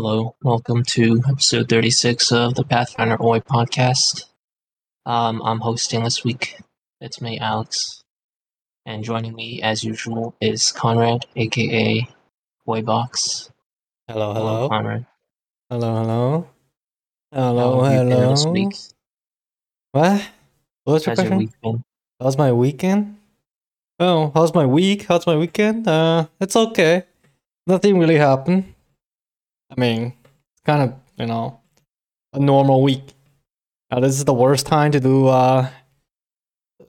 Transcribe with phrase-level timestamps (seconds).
[0.00, 4.26] Hello, welcome to episode 36 of the Pathfinder Oi podcast.
[5.04, 6.56] Um, I'm hosting this week.
[7.00, 8.04] It's me, Alex.
[8.86, 12.06] And joining me, as usual, is Conrad, aka
[12.64, 13.50] Boybox.
[14.06, 14.68] Hello, hello.
[14.68, 15.04] Conrad.
[15.68, 16.48] Hello, hello.
[17.34, 18.30] Hello, have you been hello.
[18.30, 18.76] this week?
[19.90, 20.22] What?
[20.84, 21.52] What was your How's question?
[21.60, 21.84] been?
[22.20, 23.16] How's my weekend?
[23.98, 25.06] Oh, how's my week?
[25.08, 25.88] How's my weekend?
[25.88, 27.02] Uh, it's okay.
[27.66, 28.74] Nothing really happened.
[29.70, 31.60] I mean, it's kind of, you know,
[32.32, 33.14] a normal week.
[33.90, 35.68] Now, this is the worst time to do, uh,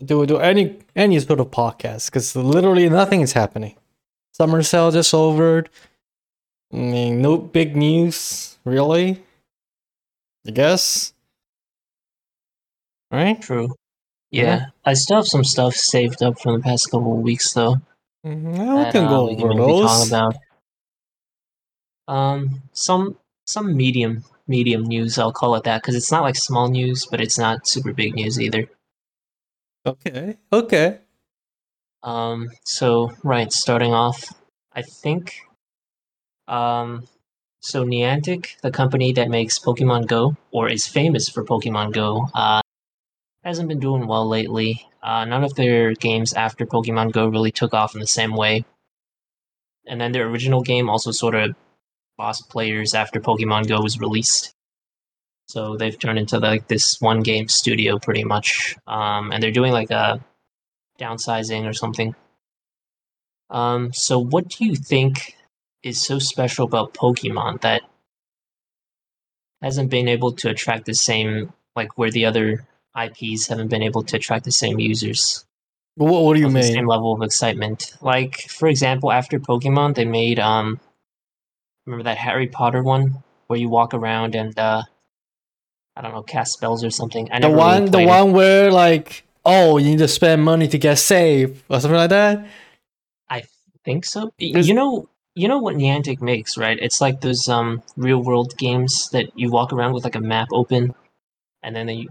[0.04, 3.76] do, do any, any sort of podcast because literally nothing is happening.
[4.34, 5.66] Summer sale just over.
[6.74, 9.22] I mean, no big news, really.
[10.48, 11.14] I guess.
[13.12, 13.42] Right?
[13.42, 13.76] True.
[14.32, 14.66] Yeah, Yeah.
[14.86, 17.78] I still have some stuff saved up from the past couple of weeks, though.
[18.26, 20.08] Mhm, yeah, we can uh, go we can over maybe talk those.
[20.10, 20.36] about.
[22.10, 26.70] Um, some some medium medium news, I'll call it that, because it's not like small
[26.70, 28.68] news, but it's not super big news either.
[29.86, 30.38] Okay.
[30.52, 30.98] Okay.
[32.02, 34.34] Um, so right, starting off,
[34.74, 35.36] I think,
[36.48, 37.08] um,
[37.60, 42.62] so Niantic, the company that makes Pokemon Go or is famous for Pokemon Go, uh,
[43.44, 44.88] hasn't been doing well lately.
[45.04, 48.66] Uh, none of their games after Pokemon Go really took off in the same way.
[49.86, 51.56] And then their original game also sort of
[52.20, 54.54] lost players after Pokemon Go was released.
[55.48, 58.76] So they've turned into like this one game studio pretty much.
[58.86, 60.24] Um, and they're doing like a
[61.00, 62.14] downsizing or something.
[63.50, 65.36] Um, so what do you think
[65.82, 67.82] is so special about Pokemon that
[69.62, 74.04] hasn't been able to attract the same like where the other IPs haven't been able
[74.04, 75.46] to attract the same users?
[75.96, 77.94] What, what do you the same level of excitement.
[78.02, 80.80] Like for example, after Pokemon, they made um,
[81.86, 84.84] remember that Harry Potter one where you walk around and uh,
[85.96, 87.30] I don't know, cast spells or something.
[87.32, 88.08] I The one, really the it.
[88.08, 92.10] one where like, oh, you need to spend money to get saved or something like
[92.12, 92.46] that.
[93.30, 93.44] I
[93.84, 94.32] think so.
[94.40, 96.78] There's- You know, you know what Niantic makes, right?
[96.82, 100.50] It's like those um real world games that you walk around with like a map
[100.52, 100.94] open,
[101.64, 102.10] and then you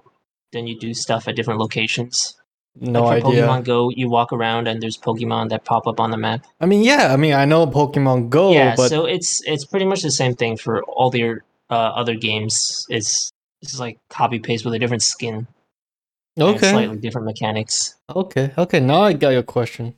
[0.52, 2.34] then you do stuff at different locations.
[2.80, 3.44] No like idea.
[3.44, 6.46] Pokemon Go, you walk around and there's Pokemon that pop up on the map.
[6.60, 7.12] I mean, yeah.
[7.12, 10.34] I mean, I know Pokemon Go, yeah, but so it's it's pretty much the same
[10.34, 12.86] thing for all their uh, other games.
[12.88, 13.30] It's
[13.62, 15.48] it's like copy paste with a different skin
[16.40, 17.96] okay, slightly different mechanics.
[18.14, 18.80] okay, okay.
[18.80, 19.94] Now I got your question.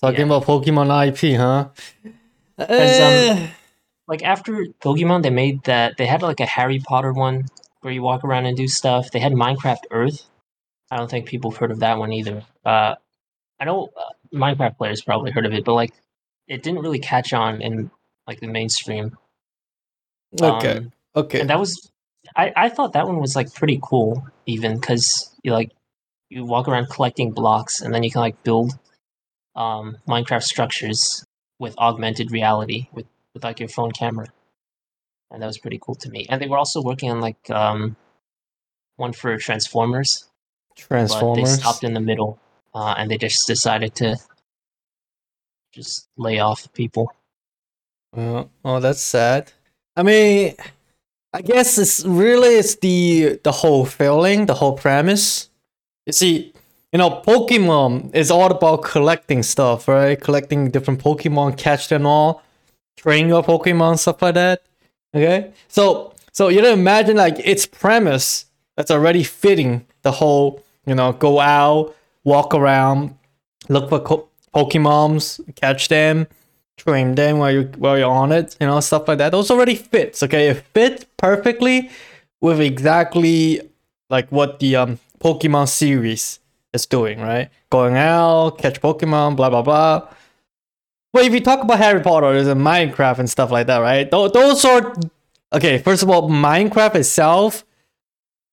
[0.00, 0.26] Talking Yeah.
[0.36, 1.68] about Pokemon IP, huh?
[2.58, 3.48] um, Eh,
[4.08, 7.46] like after Pokemon, they made that they had like a Harry Potter one
[7.80, 9.10] where you walk around and do stuff.
[9.10, 10.26] They had Minecraft Earth.
[10.94, 12.44] I don't think people have heard of that one either.
[12.64, 12.94] Uh,
[13.58, 15.92] I know uh, Minecraft players probably heard of it, but like
[16.46, 17.90] it didn't really catch on in
[18.28, 19.18] like the mainstream.
[20.40, 21.40] okay, Um, okay.
[21.40, 21.90] and that was
[22.36, 25.72] I, I thought that one was like pretty cool even because you like
[26.30, 28.78] you walk around collecting blocks and then you can like build
[29.56, 31.24] um, minecraft structures
[31.58, 34.28] with augmented reality with, with like your phone camera
[35.32, 37.96] and that was pretty cool to me and they were also working on like um,
[38.96, 40.28] one for transformers
[40.88, 42.38] but they stopped in the middle
[42.74, 44.16] uh, and they just decided to
[45.72, 47.12] just lay off people
[48.16, 49.52] Oh, oh, that's sad.
[49.96, 50.54] I mean,
[51.32, 55.50] I guess it's really it's the the whole feeling, the whole premise.
[56.06, 56.52] You see,
[56.92, 60.20] you know, Pokemon is all about collecting stuff, right?
[60.20, 62.42] Collecting different Pokemon, catch them all,
[62.96, 64.62] train your Pokemon, stuff like that.
[65.14, 68.46] Okay, so so you know, imagine like its premise
[68.76, 73.16] that's already fitting the whole, you know, go out, walk around,
[73.68, 76.28] look for co- Pokemons, catch them,
[76.76, 79.32] train them while you while you're on it, you know, stuff like that.
[79.32, 80.48] Those already fits, okay?
[80.48, 81.90] It fits perfectly
[82.40, 83.60] with exactly
[84.10, 86.38] like what the um Pokemon series
[86.72, 87.50] is doing, right?
[87.70, 90.08] Going out, catch Pokemon, blah blah blah.
[91.12, 94.10] But if you talk about Harry Potter and Minecraft and stuff like that, right?
[94.10, 94.94] Those, those are
[95.52, 95.78] okay.
[95.78, 97.64] First of all, Minecraft itself,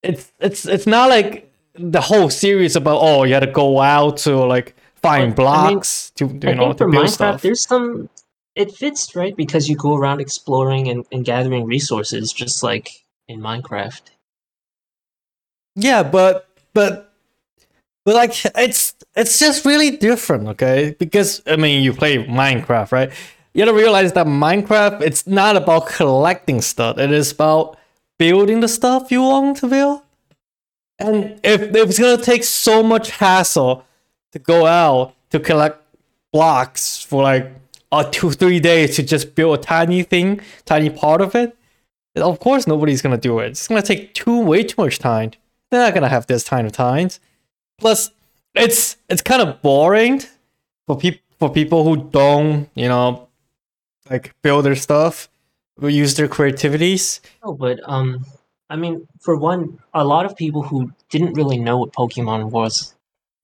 [0.03, 4.17] it's it's it's not like the whole series about oh you had to go out
[4.17, 7.41] to like find But, I mean, blocks to you I know to build Minecraft, stuff.
[7.41, 8.09] there's some.
[8.55, 12.89] It fits right because you go around exploring and, and gathering resources, just like
[13.27, 14.01] in Minecraft.
[15.75, 17.13] Yeah, but but
[18.05, 20.95] but like it's it's just really different, okay?
[20.99, 23.11] Because I mean, you play Minecraft, right?
[23.53, 26.97] You gotta realize that Minecraft it's not about collecting stuff.
[26.97, 27.77] It is about
[28.21, 30.01] building the stuff you want to build.
[30.99, 33.83] And if, if it's gonna take so much hassle
[34.33, 35.77] to go out to collect
[36.31, 37.45] blocks for like
[37.91, 41.57] uh, two three days to just build a tiny thing, tiny part of it,
[42.15, 43.47] Of course, nobody's gonna do it.
[43.51, 45.31] It's gonna take too way too much time.
[45.71, 47.09] They're not gonna have this kind of time.
[47.79, 48.11] Plus,
[48.53, 50.21] it's it's kind of boring
[50.85, 53.27] for people for people who don't, you know,
[54.11, 55.27] like build their stuff,
[55.89, 57.21] use their creativities.
[57.43, 58.25] No, but um,
[58.69, 62.95] I mean, for one, a lot of people who didn't really know what Pokemon was,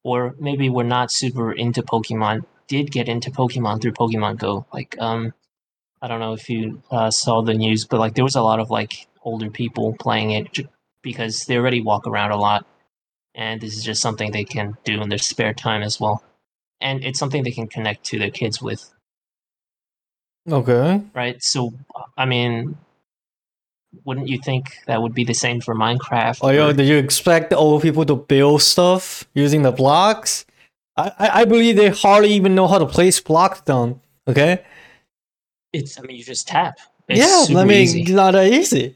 [0.03, 4.65] or maybe were not super into Pokemon, did get into Pokemon through Pokemon Go.
[4.73, 5.33] Like, um,
[6.01, 8.59] I don't know if you uh, saw the news, but like there was a lot
[8.59, 10.59] of like older people playing it
[11.01, 12.65] because they already walk around a lot,
[13.33, 16.23] and this is just something they can do in their spare time as well,
[16.81, 18.93] and it's something they can connect to their kids with,
[20.49, 21.01] Okay.
[21.13, 21.41] right?
[21.43, 21.73] So,
[22.17, 22.77] I mean,
[24.05, 26.39] wouldn't you think that would be the same for Minecraft?
[26.41, 30.45] Oh, yo, or- do you expect the old people to build stuff using the blocks?
[30.95, 34.01] I, I, I believe they hardly even know how to place blocks down.
[34.27, 34.63] Okay.
[35.73, 35.99] It's.
[35.99, 36.79] I mean, you just tap.
[37.07, 37.19] It's
[37.51, 38.01] yeah, I mean, easy.
[38.01, 38.95] it's not that easy.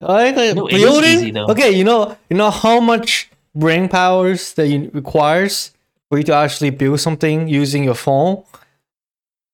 [0.00, 1.10] Like, uh, No, building.
[1.10, 1.38] easy.
[1.38, 5.72] Okay, you know, you know how much brain powers that you requires
[6.08, 8.42] for you to actually build something using your phone,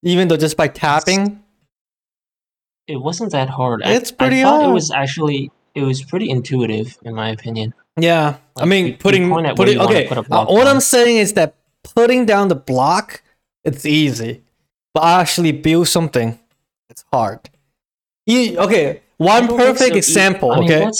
[0.02, 1.42] even though just by tapping.
[2.86, 3.82] It wasn't that hard.
[3.84, 4.70] It's I, pretty thought hard.
[4.70, 5.50] It was actually.
[5.74, 7.74] It was pretty intuitive, in my opinion.
[8.00, 10.06] Yeah, I mean, you- you putting where putting okay.
[10.08, 10.74] put uh, what down.
[10.76, 11.54] I'm saying is that
[11.84, 13.22] putting down the block,
[13.64, 14.42] it's easy,
[14.94, 16.38] but actually build something,
[16.88, 17.50] it's hard.
[18.26, 20.52] You, okay, one perfect so example.
[20.52, 20.90] I mean, okay,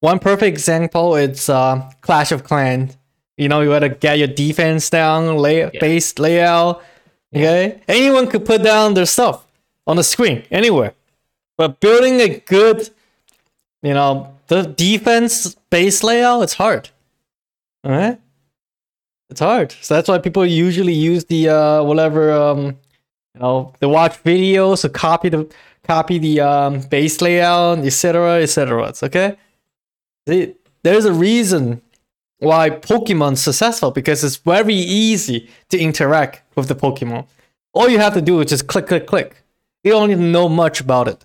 [0.00, 1.16] one perfect example.
[1.16, 2.96] It's uh, Clash of Clans.
[3.36, 5.70] You know, you gotta get your defense down, lay Yeah.
[5.80, 6.82] base layout.
[7.34, 9.46] Okay, anyone could put down their stuff
[9.86, 10.94] on the screen anywhere,
[11.56, 12.90] but building a good,
[13.82, 16.90] you know, the defense base layout, it's hard.
[17.84, 18.20] All right,
[19.30, 19.72] it's hard.
[19.80, 22.76] So that's why people usually use the uh, whatever um,
[23.34, 25.48] you know, they watch videos to copy the
[25.84, 28.88] copy the um base layout, etc., etc.
[28.88, 29.36] It's okay.
[30.28, 31.80] See, there's a reason
[32.40, 37.26] why Pokemon's successful because it's very easy to interact with the Pokemon.
[37.72, 39.44] All you have to do is just click, click, click.
[39.84, 41.24] You don't need to know much about it.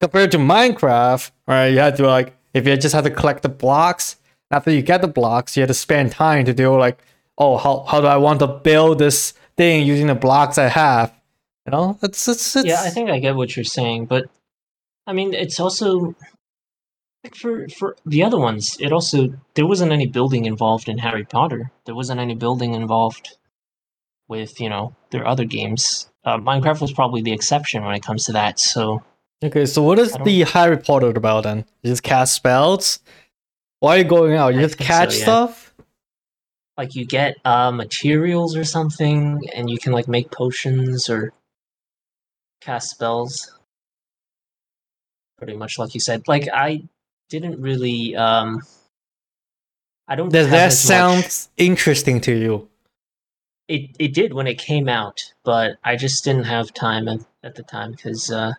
[0.00, 1.68] Compared to Minecraft, right?
[1.68, 4.16] You have to like if you just had to collect the blocks.
[4.50, 6.98] After you get the blocks, you have to spend time to do like,
[7.36, 11.12] oh, how how do I want to build this thing using the blocks I have?
[11.66, 14.26] You know, it's it's, it's yeah, I think I get what you're saying, but
[15.06, 16.14] I mean, it's also
[17.34, 18.76] for for the other ones.
[18.80, 21.70] It also there wasn't any building involved in Harry Potter.
[21.84, 23.36] There wasn't any building involved
[24.28, 26.10] with you know their other games.
[26.24, 28.58] Uh, Minecraft was probably the exception when it comes to that.
[28.58, 29.02] So
[29.44, 31.64] Okay, so what is the Harry Potter about then?
[31.82, 33.00] You just cast spells?
[33.80, 34.54] Why are you going out?
[34.54, 35.22] You I just think so, catch yeah.
[35.22, 35.66] stuff?
[36.76, 41.32] like you get uh, materials or something, and you can like make potions or
[42.60, 43.52] cast spells.
[45.38, 46.28] Pretty much like you said.
[46.28, 46.82] Like I
[47.28, 48.16] didn't really.
[48.16, 48.62] um
[50.08, 50.30] I don't.
[50.32, 52.68] Does that sound much- interesting to you?
[53.68, 57.54] It it did when it came out, but I just didn't have time at, at
[57.56, 58.52] the time because uh,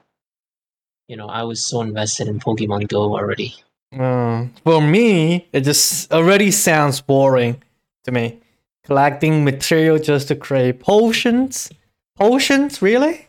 [1.08, 3.56] you know I was so invested in Pokemon Go already.
[3.98, 7.64] Uh, for me, it just already sounds boring
[8.04, 8.42] to me.
[8.84, 11.70] Collecting material just to create potions?
[12.18, 12.82] Potions?
[12.82, 13.28] Really?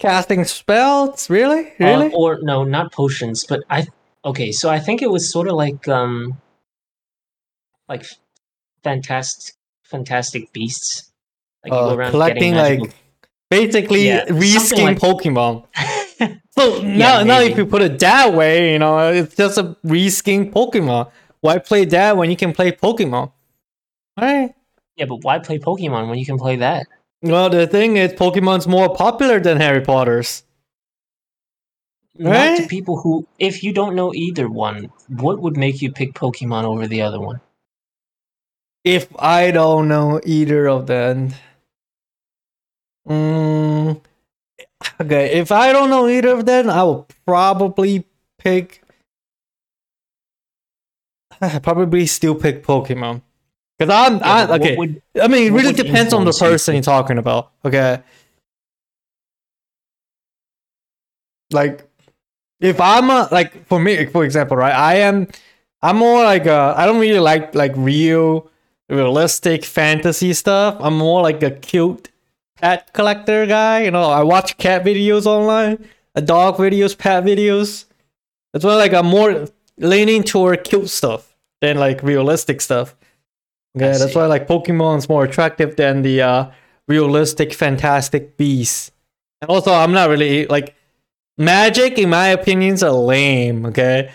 [0.00, 1.30] Casting spells?
[1.30, 1.68] Really?
[1.80, 2.10] Uh, Really?
[2.12, 3.86] or no, not potions, but I
[4.24, 6.38] okay, so I think it was sort of like um
[7.88, 8.04] like
[8.82, 9.54] fantastic
[9.84, 11.10] fantastic beasts.
[11.62, 12.92] Like you Uh, go around collecting getting like
[13.50, 15.64] basically Yeah, reskin something like- Pokemon.
[16.56, 17.62] So now, now if maybe.
[17.62, 21.10] you put it that way, you know, it's just a reskin Pokemon.
[21.40, 23.32] Why play that when you can play Pokemon?
[24.16, 24.54] Right?
[24.96, 26.86] yeah, but why play Pokemon when you can play that?
[27.22, 30.44] Well, the thing is, Pokemon's more popular than Harry Potter's.
[32.16, 36.14] Not to people who, if you don't know either one, what would make you pick
[36.14, 37.40] Pokemon over the other one?
[38.84, 41.30] If I don't know either of them,
[43.08, 44.00] mm,
[45.00, 45.32] okay.
[45.40, 48.06] If I don't know either of them, I will probably
[48.38, 48.82] pick.
[51.62, 53.20] Probably still pick Pokemon.
[53.76, 54.76] Because I'm, Yeah, I, okay.
[54.76, 57.50] would- I mean, it really depends on the you person you're talking about.
[57.64, 58.00] Okay.
[61.50, 61.88] Like,
[62.64, 65.28] if I'm a, like, for me, for example, right, I am,
[65.82, 68.50] I'm more like a, I don't really like, like, real,
[68.88, 70.76] realistic fantasy stuff.
[70.80, 72.10] I'm more like a cute
[72.56, 73.84] pet collector guy.
[73.84, 77.84] You know, I watch cat videos online, a dog videos, pet videos.
[78.52, 79.46] That's why, like, I'm more
[79.78, 82.96] leaning toward cute stuff than, like, realistic stuff.
[83.76, 84.18] Okay, that's see.
[84.18, 86.50] why like Pokemon's more attractive than the uh,
[86.86, 88.92] realistic, fantastic beasts.
[89.42, 90.76] And also, I'm not really like
[91.38, 93.66] magic, in my opinions, are lame.
[93.66, 94.10] Okay,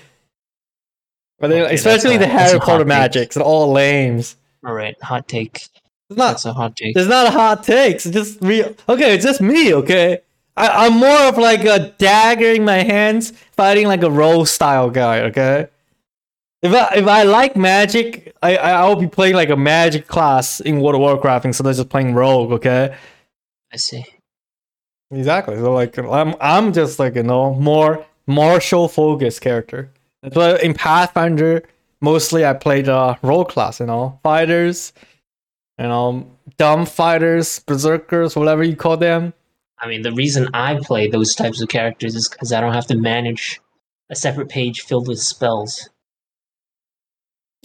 [1.39, 4.35] but Okay, especially the a- Harry Potter magics, are all lames.
[4.65, 5.55] All right, hot take.
[6.09, 6.31] It's not.
[6.31, 6.95] That's a hot take.
[6.97, 7.95] It's not a hot take.
[7.95, 8.73] It's just real.
[8.87, 9.73] Okay, it's just me.
[9.73, 10.19] Okay,
[10.57, 14.89] I, I'm more of like a dagger in my hands, fighting like a rogue style
[14.89, 15.21] guy.
[15.21, 15.67] Okay.
[16.61, 20.59] If I if I like magic, I I- I'll be playing like a magic class
[20.59, 22.51] in World of Warcraft instead of just playing rogue.
[22.51, 22.93] Okay.
[23.71, 24.03] I see.
[25.11, 25.55] Exactly.
[25.57, 29.91] So like I'm I'm just like you know more martial focused character.
[30.21, 31.63] But in Pathfinder
[32.01, 33.79] mostly I played uh rogue class.
[33.79, 34.93] You know fighters,
[35.79, 39.33] you know dumb fighters, berserkers, whatever you call them.
[39.79, 42.87] I mean, the reason I play those types of characters is because I don't have
[42.87, 43.61] to manage
[44.09, 45.89] a separate page filled with spells.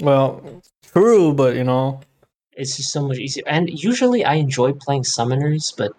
[0.02, 2.00] Well, true, but you know
[2.52, 3.44] It's just so much easier.
[3.46, 5.92] And usually I enjoy playing summoners, but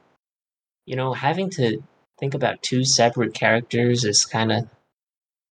[0.86, 1.82] you know, having to
[2.20, 4.68] think about two separate characters is kind of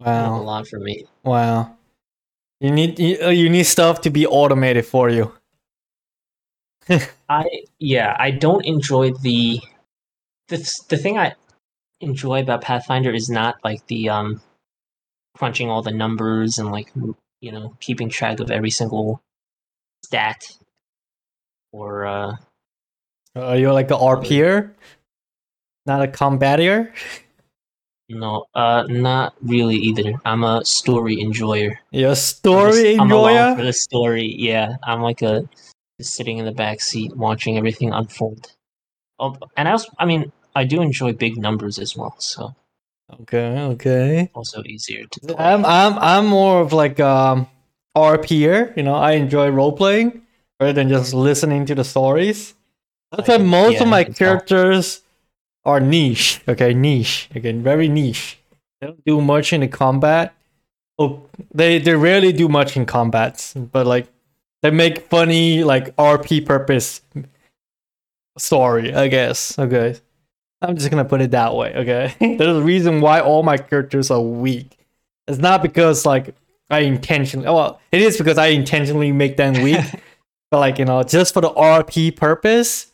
[0.00, 1.06] a lot for me.
[1.22, 1.76] wow.
[2.60, 5.32] You need you, uh, you need stuff to be automated for you.
[7.28, 7.44] I
[7.78, 9.60] yeah, I don't enjoy the
[10.48, 10.56] the
[10.88, 11.34] the thing I
[12.00, 14.40] enjoy about Pathfinder is not like the um
[15.36, 16.92] crunching all the numbers and like
[17.40, 19.20] you know keeping track of every single
[20.04, 20.56] stat
[21.72, 22.36] or uh
[23.34, 24.70] Are you like a RPer,
[25.86, 26.92] not a combatier?
[28.10, 30.12] no uh not really either.
[30.24, 31.78] I'm a story enjoyer.
[31.90, 34.34] You're a I'm story just- I'm along for the story.
[34.38, 35.48] Yeah, I'm like a
[35.98, 38.52] just sitting in the back seat watching everything unfold.
[39.18, 42.54] Oh, and I also, I mean, I do enjoy big numbers as well, so
[43.20, 44.30] Okay, okay.
[44.34, 45.36] also easier to play.
[45.38, 47.46] I'm I'm I'm more of like um
[47.96, 48.76] RPer.
[48.76, 50.22] You know, I enjoy role playing
[50.60, 52.54] rather than just listening to the stories.
[53.12, 55.00] That's why I most yeah, of my characters
[55.64, 56.40] are niche.
[56.48, 57.28] Okay, niche.
[57.34, 58.38] Again, very niche.
[58.80, 60.34] They don't do much in the combat.
[60.98, 64.08] Oh, they they rarely do much in combats, but like
[64.62, 67.00] they make funny like RP purpose
[68.38, 68.94] story.
[68.94, 69.58] I guess.
[69.58, 69.96] Okay,
[70.60, 71.74] I'm just gonna put it that way.
[71.74, 74.78] Okay, there's a reason why all my characters are weak.
[75.26, 76.34] It's not because like
[76.70, 77.46] I intentionally.
[77.46, 79.84] Well, it is because I intentionally make them weak.
[80.50, 82.92] but like you know, just for the RP purpose,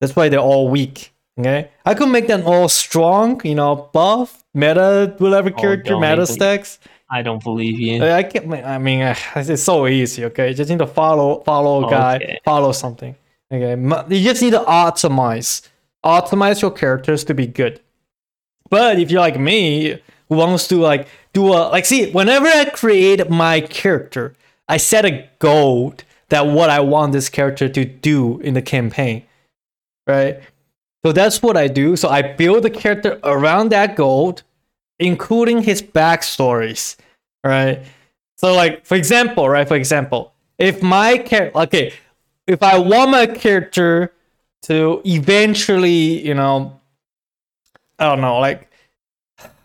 [0.00, 1.12] that's why they're all weak.
[1.38, 3.40] Okay, I could make them all strong.
[3.44, 6.78] You know, buff, meta, whatever Oh, character, meta stacks.
[7.10, 8.04] I don't believe you.
[8.04, 8.52] I can't.
[8.52, 10.24] I mean, uh, it's so easy.
[10.26, 12.38] Okay, you just need to follow follow a guy, Okay.
[12.44, 13.14] follow something.
[13.52, 13.80] Okay,
[14.14, 15.62] you just need to optimize
[16.04, 17.80] optimize your characters to be good.
[18.70, 22.66] But if you're like me, who wants to like do a like, see, whenever I
[22.66, 24.34] create my character,
[24.68, 25.94] I set a goal
[26.28, 29.22] that what I want this character to do in the campaign,
[30.06, 30.40] right?
[31.04, 31.96] So that's what I do.
[31.96, 34.38] So I build the character around that goal,
[34.98, 36.96] including his backstories,
[37.44, 37.82] right?
[38.36, 39.66] So like for example, right?
[39.66, 41.92] For example, if my character, okay,
[42.46, 44.12] if I want my character
[44.62, 46.80] to eventually, you know,
[47.98, 48.70] I don't know, like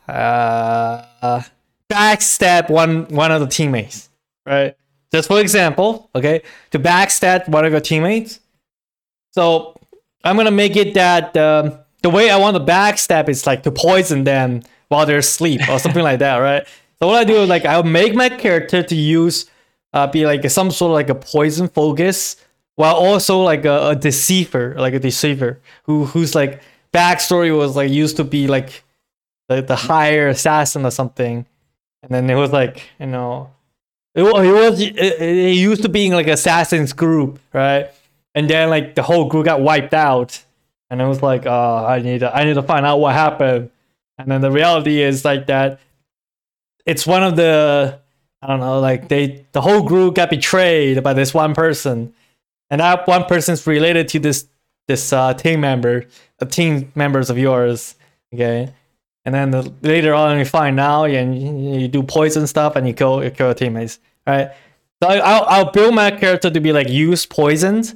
[0.07, 1.41] uh
[1.89, 4.09] backstab one one of the teammates,
[4.45, 4.75] right?
[5.11, 8.39] Just for example, okay, to backstab one of your teammates.
[9.31, 9.75] So
[10.23, 13.71] I'm gonna make it that um, the way I want to backstab is like to
[13.71, 16.67] poison them while they're asleep or something like that, right?
[16.99, 19.49] So what I do is like I'll make my character to use
[19.93, 22.37] uh, be like some sort of like a poison focus
[22.75, 26.61] while also like a, a deceiver, like a deceiver who whose like
[26.93, 28.83] backstory was like used to be like
[29.49, 31.45] the, the higher assassin or something,
[32.01, 33.51] and then it was like you know
[34.15, 37.91] it, it was it, it used to being like assassin's group, right?
[38.35, 40.43] And then like the whole group got wiped out,
[40.89, 43.69] and I was like, uh, I need to I need to find out what happened.
[44.17, 45.79] And then the reality is like that
[46.85, 47.99] it's one of the
[48.41, 52.13] I don't know, like they the whole group got betrayed by this one person,
[52.69, 54.47] and that one person's related to this
[54.87, 56.05] this uh, team member,
[56.39, 57.95] the team members of yours,
[58.33, 58.73] okay.
[59.25, 62.85] And then the, later on, you find out, and you, you do poison stuff, and
[62.85, 64.51] you kill you kill your teammates, right?
[65.01, 67.95] So I, I'll I'll build my character to be like use poisons,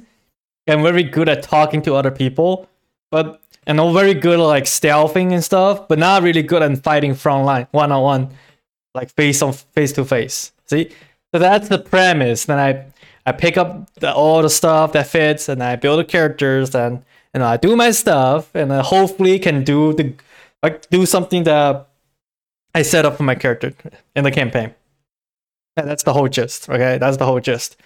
[0.68, 2.68] and very good at talking to other people,
[3.10, 6.82] but and I'm very good at like stealthing and stuff, but not really good at
[6.84, 8.30] fighting front line one on one
[8.94, 10.52] like face on face to face.
[10.66, 10.90] See,
[11.32, 12.44] so that's the premise.
[12.44, 12.84] Then I
[13.26, 17.02] I pick up the, all the stuff that fits, and I build the characters, and
[17.34, 20.14] and I do my stuff, and I hopefully can do the
[20.62, 21.88] like do something that
[22.74, 23.72] I set up for my character
[24.14, 24.74] in the campaign.
[25.76, 26.68] And that's the whole gist.
[26.68, 27.76] Okay, that's the whole gist,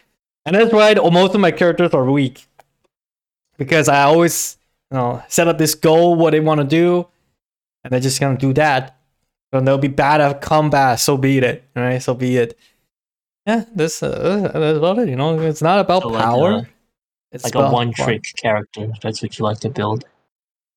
[0.46, 2.46] and that's why most of my characters are weak
[3.62, 4.56] because I always
[4.90, 7.06] you know set up this goal what they want to do,
[7.84, 8.96] and they're just gonna do that
[9.52, 10.98] and they'll be bad at combat.
[11.00, 11.98] So be it, right?
[12.02, 12.58] So be it.
[13.46, 15.08] Yeah, this uh, that's about it.
[15.08, 16.52] You know, it's not about So like, power.
[16.52, 16.64] uh,
[17.32, 18.92] it's like a one trick character.
[19.02, 20.04] That's what you like to build.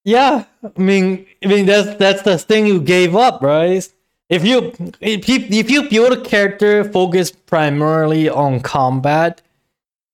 [0.04, 3.88] Yeah, I mean, I mean that's that's the thing you gave up, right?
[4.30, 9.42] If you if you if you build a character focused primarily on combat,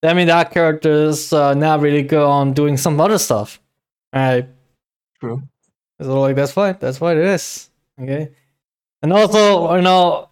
[0.01, 3.59] that means that character is uh, not really good on doing some other stuff,
[4.13, 4.47] right?
[5.19, 5.43] True.
[6.01, 6.77] So like that's fine.
[6.79, 7.69] That's what it is.
[8.01, 8.31] Okay.
[9.03, 10.29] And also, you know,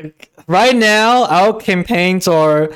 [0.00, 2.70] like, right now our campaigns are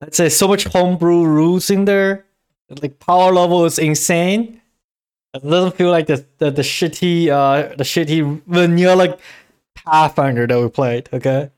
[0.00, 2.24] let's say so much homebrew rules in there.
[2.82, 4.60] Like power level is insane.
[5.34, 9.20] It doesn't feel like the the, the shitty uh the shitty vanilla like
[9.76, 11.50] Pathfinder that we played, okay?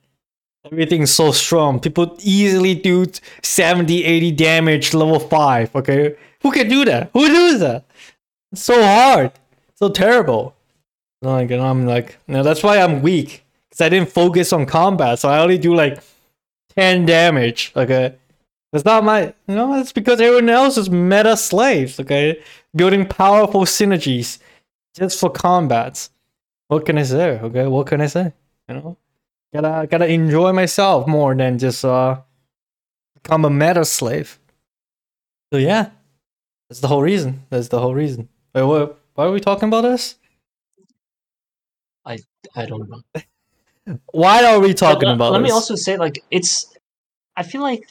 [0.73, 1.81] Everything's so strong.
[1.81, 3.07] People easily do
[3.43, 6.17] 70, 80 damage level 5, okay?
[6.43, 7.11] Who can do that?
[7.13, 7.85] Who does that?
[8.53, 9.33] It's so hard
[9.79, 10.57] so terrible.
[11.23, 13.45] Like, and I'm like, no, that's why I'm weak.
[13.69, 15.21] Because I didn't focus on combat.
[15.21, 16.03] So I only do like
[16.77, 17.73] 10 damage.
[17.77, 18.15] Okay.
[18.73, 22.01] That's not my, you know, it's because everyone else is meta slaves.
[22.01, 22.43] Okay.
[22.75, 24.39] Building powerful synergies
[24.95, 26.11] just for combats.
[26.67, 27.39] What can I say?
[27.41, 27.67] Okay.
[27.67, 28.33] What can I say?
[28.69, 28.97] You know,
[29.53, 32.21] gotta, gotta enjoy myself more than just, uh,
[33.15, 34.39] become a meta slave.
[35.53, 35.91] So yeah,
[36.69, 37.45] that's the whole reason.
[37.51, 38.29] That's the whole reason.
[38.55, 38.99] Wait, what?
[39.15, 40.17] Why are we talking about this?
[42.05, 42.19] I
[42.55, 43.03] I don't know.
[44.13, 45.47] Why are we talking But, about Let this?
[45.49, 46.73] me also say, like, it's.
[47.37, 47.89] I feel like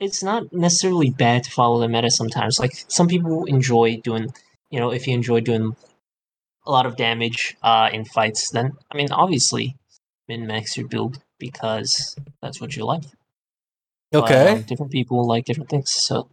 [0.00, 2.58] it's not necessarily bad to follow the meta sometimes.
[2.58, 4.32] Like, some people enjoy doing,
[4.70, 5.76] you know, if you enjoy doing
[6.66, 9.76] a lot of damage uh, in fights, then, I mean, obviously,
[10.28, 13.04] min max your build because that's what you like.
[14.10, 14.52] But, okay.
[14.52, 16.28] um, different people like different things, so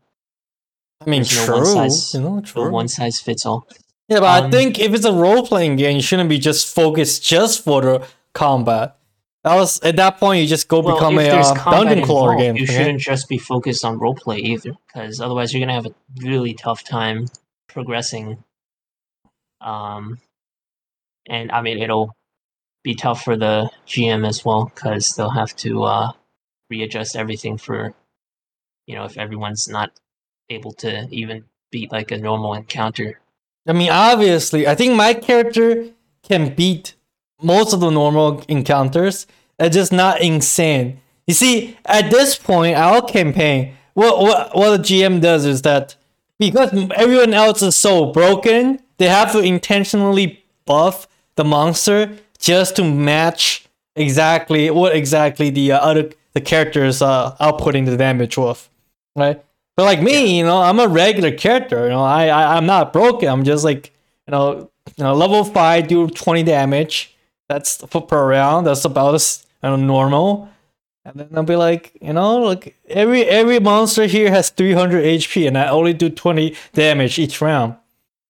[1.02, 1.76] I mean, there's no true.
[1.76, 2.70] one size- you know, no true.
[2.72, 3.68] one size fits all.
[4.08, 6.74] yeah, but I um, think if it's a role playing game, you shouldn't be just
[6.74, 8.98] focused just for the combat.
[9.44, 12.56] That was at that point you just go Well, become a uh, dungeon crawler game.
[12.56, 12.78] You okay?
[12.78, 16.84] shouldn't just be focused on roleplay either, because otherwise you're gonna have a really tough
[16.84, 17.28] time
[17.68, 18.44] progressing.
[19.62, 20.20] Um,
[21.30, 22.16] and I mean it'll
[22.86, 26.12] be tough for the GM as well, because they'll have to uh,
[26.70, 27.96] readjust everything for,
[28.86, 29.92] you know, if everyone's not
[30.50, 33.20] able to even beat like a normal encounter.
[33.68, 35.88] I mean, obviously, I think my character
[36.22, 36.94] can beat
[37.42, 39.26] most of the normal encounters.
[39.60, 41.02] It's just not insane.
[41.26, 45.96] You see, at this point, our campaign, what what what the GM does is that
[46.38, 52.84] because everyone else is so broken, they have to intentionally buff the monster just to
[52.84, 58.70] match exactly what exactly the uh, other the characters uh outputting the damage with,
[59.16, 59.44] right?
[59.76, 61.84] But like me, you know, I'm a regular character.
[61.84, 63.30] You know, I, I I'm not broken.
[63.30, 63.92] I'm just like
[64.28, 67.16] you know, you know, level five do twenty damage.
[67.50, 68.68] That's for per round.
[68.68, 70.50] That's about as you know, normal.
[71.06, 75.48] And then I'll be like, you know, like every every monster here has 300 HP,
[75.48, 77.76] and I only do 20 damage each round.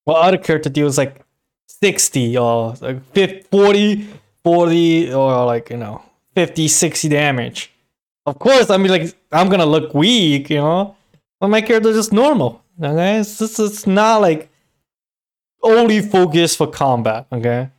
[0.03, 1.24] While other character deals like
[1.67, 4.08] 60 or like 50, 40,
[4.43, 6.01] 40 or like you know
[6.36, 7.71] 50, 60 damage.
[8.25, 10.95] Of course, I mean like I'm gonna look weak, you know,
[11.39, 12.62] but my character just normal.
[12.82, 14.49] Okay, it's just, it's not like
[15.62, 17.28] only focused for combat.
[17.32, 17.69] Okay,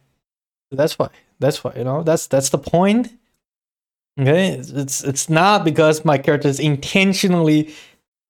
[0.70, 1.08] that's why.
[1.38, 3.12] That's why you know that's that's the point.
[4.18, 7.74] Okay, it's it's, it's not because my character is intentionally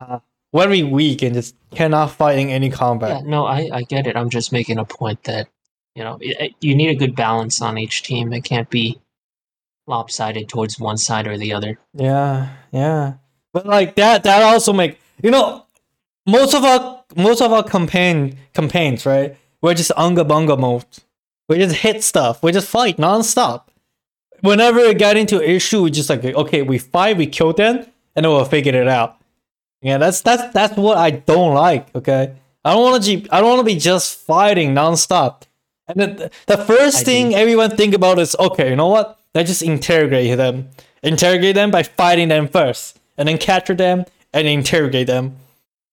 [0.01, 0.19] uh,
[0.57, 3.23] very weak and just cannot fight in any combat.
[3.23, 4.17] Yeah, no, I I get it.
[4.17, 5.49] I'm just making a point that
[5.95, 8.33] you know it, it- you need a good balance on each team.
[8.33, 8.99] It can't be
[9.87, 11.79] lopsided towards one side or the other.
[11.95, 13.15] Yeah, yeah.
[13.53, 15.65] But like that that also make you know
[16.27, 19.37] most of our most of our campaign campaigns, right?
[19.63, 20.85] We're just unga bunga mode.
[21.49, 22.43] We just hit stuff.
[22.43, 23.63] We just fight nonstop.
[24.41, 27.77] Whenever we get into an issue, we just like okay, we fight, we kill them,
[28.15, 29.17] and then we'll figure it out.
[29.87, 31.95] Yeah, that's that's that's what I don't like.
[31.95, 33.25] Okay, I don't want to.
[33.31, 35.43] I don't want to be just fighting nonstop.
[35.87, 37.37] And the, the first I thing do.
[37.37, 39.17] everyone think about is okay, you know what?
[39.33, 40.71] Let's just interrogate them.
[41.05, 45.37] Interrogate them by fighting them first, and then capture them and interrogate them.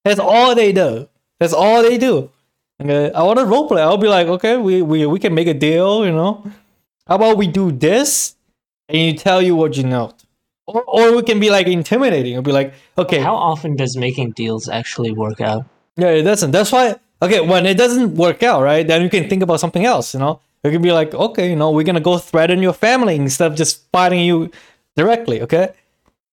[0.04, 1.08] That's all they do.
[1.40, 2.32] That's all they do.
[2.82, 3.82] Okay, I want to roleplay.
[3.82, 6.04] I'll be like, okay, we, we we can make a deal.
[6.04, 6.52] You know,
[7.06, 8.34] how about we do this,
[8.90, 10.14] and you tell you what you know,
[10.68, 12.34] or or we can be like intimidating.
[12.34, 15.66] It'll be like, okay, How often does making deals actually work out?
[15.98, 16.52] yeah, it doesn't.
[16.52, 16.96] That's why.
[17.22, 18.86] Okay, when it doesn't work out, right?
[18.86, 20.14] Then you can think about something else.
[20.14, 23.16] You know, you can be like, okay, you know, we're gonna go threaten your family
[23.16, 24.52] instead of just fighting you
[24.96, 25.42] directly.
[25.42, 25.70] Okay,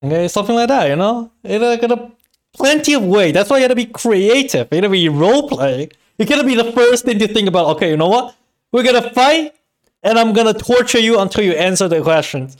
[0.03, 0.89] okay, something like that.
[0.89, 2.11] You know, it's like a
[2.55, 3.31] plenty of way.
[3.33, 4.69] That's why you gotta be creative.
[4.73, 5.89] You gotta be role play.
[6.19, 7.77] You gotta be the first thing to think about.
[7.77, 8.35] Okay, you know what?
[8.73, 9.55] We're gonna fight.
[10.03, 12.57] and I'm gonna torture you until you answer the questions.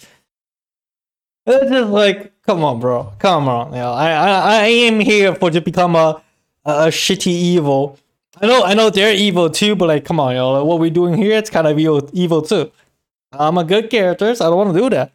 [1.47, 3.73] It's just like, come on, bro, come on.
[3.73, 4.31] You know, I I
[4.65, 6.23] I am here for to become a
[6.65, 7.99] a, a shitty evil.
[8.41, 10.91] I know I know they're evil too, but like, come on, yo, like, what we're
[10.91, 12.71] doing here, it's kind of evil evil too.
[13.33, 15.13] I'm a good character, so I don't want to do that.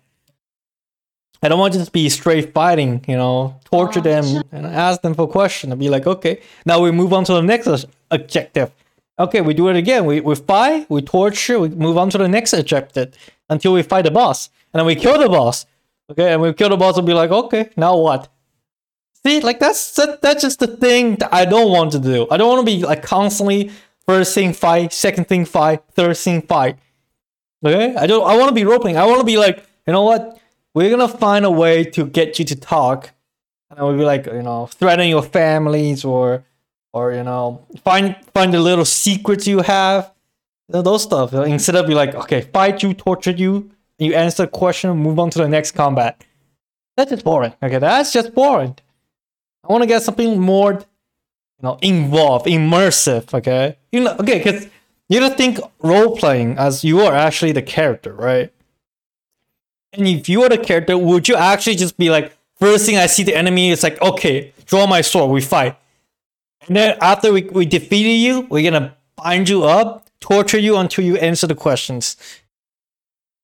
[1.44, 5.02] I don't want to just be straight fighting, you know, torture Oh, them and ask
[5.02, 8.72] them for questions and be like, okay, now we move on to the next objective.
[9.20, 10.06] Okay, we do it again.
[10.06, 13.14] We, we fight, we torture, we move on to the next objective
[13.50, 14.50] until we fight the boss.
[14.74, 15.66] And then we kill the boss.
[16.12, 18.30] Okay, and we kill the boss and be like, okay, now what?
[19.26, 22.28] See, like that's that, that's just the thing that I don't want to do.
[22.30, 23.72] I don't want to be like constantly
[24.06, 26.78] first thing fight, second thing fight, third thing fight.
[27.66, 28.28] Okay, I don't.
[28.28, 28.98] I want to be role playing.
[28.98, 30.40] I want to be like, you know what?
[30.76, 33.12] We're gonna find a way to get you to talk,
[33.72, 36.44] and we'll be like, you know, threaten your families or,
[36.94, 40.14] or you know, find find the little secrets you have,
[40.68, 41.34] you know, those stuff.
[41.34, 45.30] Instead of be like, okay, fight you, torture you, you answer the question, move on
[45.32, 46.24] to the next combat.
[46.98, 47.54] That's just boring.
[47.62, 48.76] Okay, that's just boring.
[49.64, 53.34] I want to get something more, you know, involved, immersive.
[53.34, 54.68] Okay, you know, okay, because
[55.10, 58.52] you don't think role playing as you are actually the character, right?
[59.94, 63.06] And if you are the character, would you actually just be like, first thing I
[63.06, 65.78] see the enemy, it's like, okay, draw my sword, we fight.
[66.68, 71.06] And then after we, we defeated you, we're gonna bind you up, torture you until
[71.06, 72.18] you answer the questions.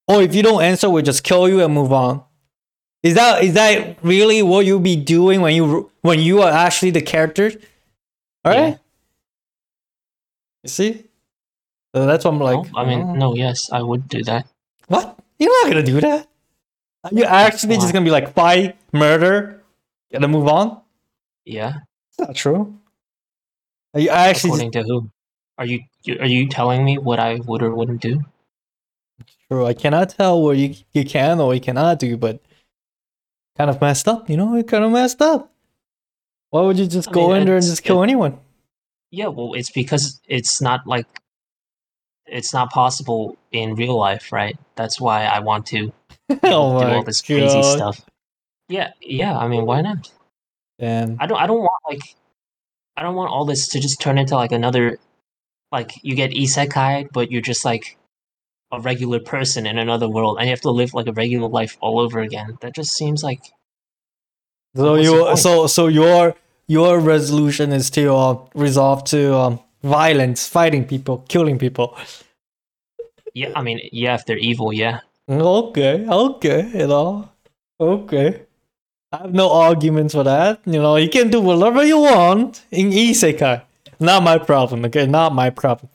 [0.08, 2.24] Or if you don't answer, we'll just kill you and move on.
[3.04, 6.92] Is that is that really what you'll be doing when you when you are actually
[6.92, 7.52] the character?
[8.46, 8.70] All right.
[8.70, 8.78] Yeah.
[10.64, 11.06] You see?
[11.96, 12.72] So that's what I'm like.
[12.72, 13.14] No, I mean, oh.
[13.16, 14.48] no, yes, I would do that.
[14.88, 15.18] What?
[15.40, 16.28] You're not gonna do that.
[17.04, 19.64] Are You're actually just gonna be like fight, murder,
[20.12, 20.82] and then move on.
[21.46, 21.80] Yeah.
[22.10, 22.78] It's not true.
[23.94, 25.10] Are you actually just, According to who?
[25.58, 28.22] Are you you- are you telling me what I would or wouldn't do?
[29.52, 29.66] True?
[29.66, 32.42] I cannot tell what you you can or you cannot do, but
[33.58, 34.30] kind of messed up.
[34.30, 35.52] You know, it kind of messed up.
[36.52, 38.40] Why would you just I go mean, in there and just kill anyone?
[39.12, 41.08] Yeah, well, it's because it's not like
[42.26, 44.58] it's not possible in real life, right?
[44.76, 45.92] That's why I want to
[46.30, 47.78] oh do all this crazy God.
[47.78, 48.06] stuff.
[48.70, 49.38] Yeah, yeah.
[49.38, 50.10] I mean, why not?
[50.80, 51.40] And I don't.
[51.40, 52.16] I don't want like.
[52.96, 55.00] I don't want all this to just turn into like another,
[55.72, 57.98] like you get isekai, but you're just like
[58.72, 61.78] a regular person in another world, and you have to live like a regular life
[61.82, 62.58] all over again.
[62.62, 63.42] That just seems like
[64.76, 66.36] so you so so your
[66.68, 71.98] your resolution is to uh, resolve to um, violence, fighting people, killing people.
[73.34, 73.52] yeah.
[73.56, 74.16] I mean, yeah.
[74.16, 75.00] If they're evil, yeah.
[75.30, 77.30] Okay, okay, you know,
[77.80, 78.44] okay.
[79.12, 80.62] I have no arguments for that.
[80.66, 83.62] You know, you can do whatever you want in isekai.
[84.00, 85.06] Not my problem, okay?
[85.06, 85.90] Not my problem.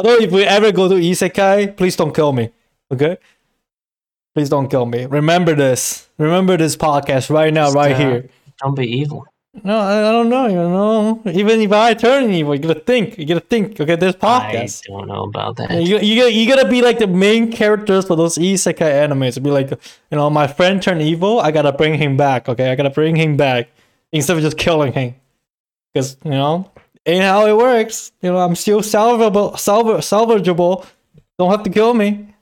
[0.00, 2.50] Although if we ever go to isekai, please don't kill me,
[2.90, 3.18] okay?
[4.34, 5.04] Please don't kill me.
[5.06, 6.08] Remember this.
[6.16, 8.28] Remember this podcast right now, Just, right uh, here.
[8.62, 9.26] Don't be evil.
[9.62, 10.46] No, I, I don't know.
[10.46, 13.18] You know, even if I turn evil, you gotta think.
[13.18, 13.78] You gotta think.
[13.78, 14.88] Okay, this podcast.
[14.88, 15.70] I don't know about that.
[15.72, 19.42] You, you, gotta- you gotta be like the main characters for those isekai animes.
[19.42, 21.40] Be like, you know, my friend turned evil.
[21.40, 22.48] I gotta bring him back.
[22.48, 23.68] Okay, I gotta bring him back
[24.12, 25.16] instead of just killing him.
[25.92, 26.70] Because you know,
[27.06, 28.12] ain't how it works.
[28.22, 30.86] You know, I'm still salvable, salva- salvageable.
[31.38, 32.34] Don't have to kill me.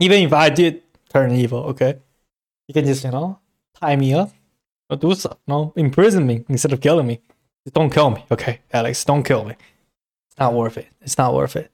[0.00, 1.98] Even if I did turn evil, okay,
[2.68, 3.38] you can just you know
[3.80, 4.30] tie me up
[4.90, 5.38] or do stuff.
[5.46, 7.20] No, imprison me instead of killing me.
[7.64, 9.04] Just don't kill me, okay, Alex.
[9.04, 9.54] Don't kill me.
[10.30, 10.88] It's not worth it.
[11.00, 11.70] It's not worth it.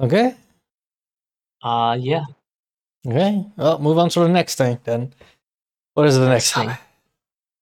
[0.00, 0.34] Okay.
[1.62, 2.24] Uh, yeah.
[3.06, 3.44] Okay.
[3.56, 5.12] Well, move on to the next thing then.
[5.94, 6.70] What is the next thing?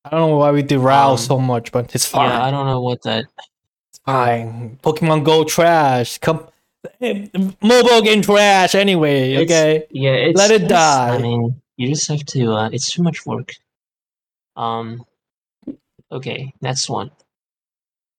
[0.05, 2.29] I don't know why we derail Um, so much, but it's fine.
[2.29, 3.25] Yeah, I don't know what that.
[3.91, 4.79] It's fine.
[4.83, 6.19] Pokemon Go trash.
[6.19, 6.47] Come,
[7.63, 8.75] mobile game trash.
[8.75, 9.33] Anyway.
[9.33, 9.87] It's- Okay.
[9.91, 11.15] Yeah, it's Let it die.
[11.17, 12.53] I mean, you just have to.
[12.53, 13.53] Uh, it's too much work.
[14.57, 15.05] Um.
[16.13, 17.11] Okay, next one.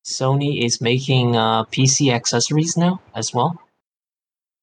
[0.06, 3.60] Sony is making uh, PC accessories now as well.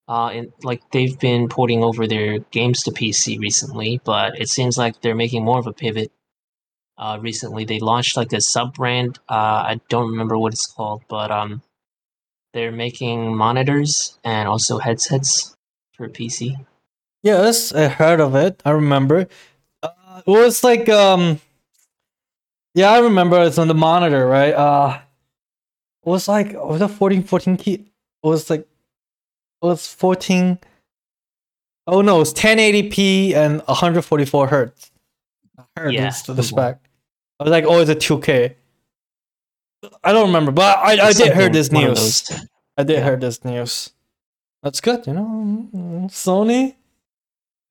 [0.09, 4.77] Uh, and like they've been porting over their games to PC recently, but it seems
[4.77, 6.13] like they're making more of a pivot.
[7.03, 9.19] Uh, recently they launched like a sub brand.
[9.29, 11.61] Uh, I don't remember what it's called, but um,
[12.55, 15.57] they're making monitors and also headsets
[15.95, 16.65] for PC.
[17.25, 18.63] Yes, I heard of it.
[18.65, 19.27] I remember.
[19.83, 21.41] Uh, it was like um.
[22.77, 24.55] Yeah, I remember it's on the monitor, right?
[24.55, 25.01] Uh,
[26.07, 27.75] it was like was it 14, 14 key?
[27.75, 27.89] It
[28.23, 30.57] was like it was 14.
[31.89, 34.93] Oh no, it's 1080p and 144 hertz.
[35.59, 36.79] I heard Yeah, to the spec.
[37.43, 38.55] I was like, oh, it's a 2K.
[40.05, 42.31] I don't remember, but I, I did hear this news.
[42.77, 43.05] I did Yeah.
[43.05, 43.91] hear this news.
[44.63, 45.69] That's good, you know.
[46.09, 46.77] Sony,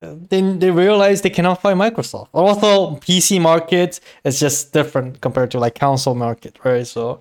[0.02, 2.28] they they realize they cannot fight Microsoft.
[2.34, 6.86] Also, PC market is just different compared to like console market, right?
[6.86, 7.20] So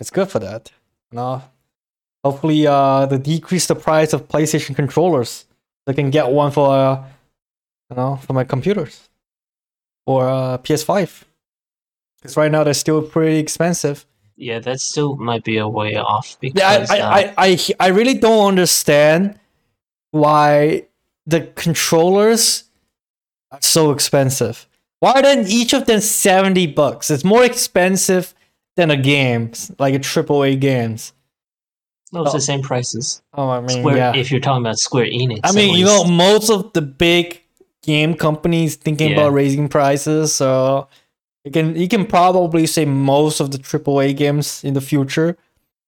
[0.00, 0.70] it's good for that.
[1.10, 1.42] You know,
[2.22, 5.46] hopefully, uh, they decrease the price of PlayStation controllers.
[5.86, 7.04] I can get one for, uh,
[7.88, 9.08] you know, for my computers
[10.06, 11.24] or uh, PS5.
[12.20, 14.06] Because right now they're still pretty expensive.
[14.36, 18.14] Yeah, that still might be a way off Yeah, I, uh, I, I, I, really
[18.14, 19.38] don't understand
[20.12, 20.86] why
[21.26, 22.64] the controllers
[23.50, 24.68] are so expensive.
[25.00, 27.10] Why are then each of them 70 bucks?
[27.10, 28.32] It's more expensive
[28.76, 29.50] than a game,
[29.80, 31.12] like a triple A games.
[32.12, 32.38] no, it's oh.
[32.38, 33.20] the same prices.
[33.34, 34.14] Oh, I mean, Square, yeah.
[34.14, 37.42] if you're talking about Square Enix, I mean, you know, most of the big
[37.82, 39.16] game companies thinking Yeah.
[39.16, 40.86] about raising prices, so
[41.48, 45.36] you can you can probably say most of the AAA games in the future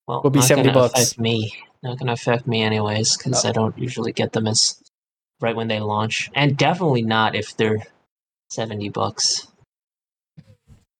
[0.09, 1.01] well, will be not 70 gonna bucks.
[1.01, 3.49] Affect me, not gonna affect me anyways, because Oh.
[3.51, 4.83] I don't usually get them as
[5.41, 7.83] right when they launch, and definitely not if they're
[8.49, 9.49] seventy bucks.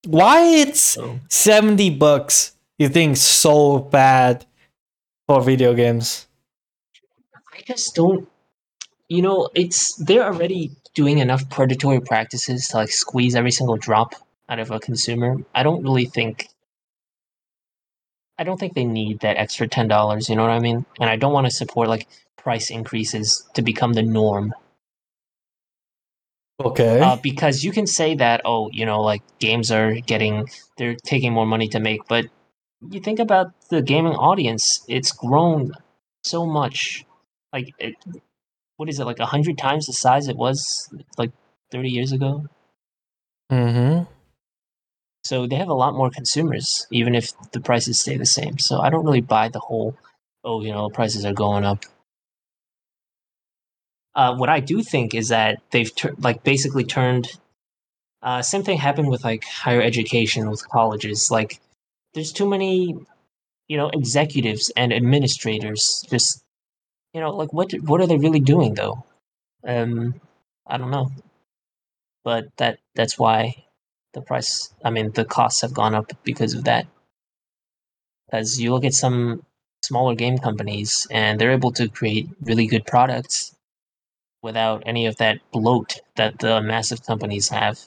[0.07, 4.47] Why it's So 70 bucks you think so bad
[5.27, 6.27] for video games?
[7.55, 8.29] I just don't.
[9.09, 14.15] You know, it's they're already doing enough predatory practices to like squeeze every single drop
[14.51, 15.37] out of a consumer.
[15.55, 16.49] I don't really think.
[18.39, 20.29] I don't think they need that extra ten dollars.
[20.29, 20.85] You know what I mean?
[21.01, 24.55] And I don't want to support like price increases to become the norm.
[26.63, 27.01] Okay.
[27.01, 31.33] Uh, because you can say that, oh, you know, like games are getting, they're taking
[31.33, 32.27] more money to make, but
[32.91, 35.73] you think about the gaming audience, it's grown
[36.23, 37.07] so much.
[37.53, 37.95] Like, it,
[38.77, 41.33] what is it, like a hundred times the size it was like
[41.73, 42.47] 30 years ago?
[43.51, 44.05] mm-hmm.
[45.25, 48.59] So they have a lot more consumers, even if the prices stay the same.
[48.59, 49.97] So I don't really buy the whole,
[50.45, 51.85] oh, you know, prices are going up.
[54.15, 57.29] Uh, what I do think is that they've like basically turned.
[58.23, 61.31] Uh, same thing happened with like higher education with colleges.
[61.31, 61.61] Like,
[62.13, 62.97] there's too many,
[63.69, 66.05] you know, executives and administrators.
[66.11, 66.43] Just,
[67.15, 69.05] you know, like what what are they really doing though?
[69.67, 70.21] Um,
[70.67, 71.13] I don't know.
[72.25, 73.65] But that that's why
[74.15, 74.73] the price.
[74.85, 76.87] I mean, the costs have gone up because of that.
[78.33, 79.45] As you look at some
[79.83, 83.55] smaller game companies, and they're able to create really good products
[84.43, 87.79] without any of that bloat that the massive companies have.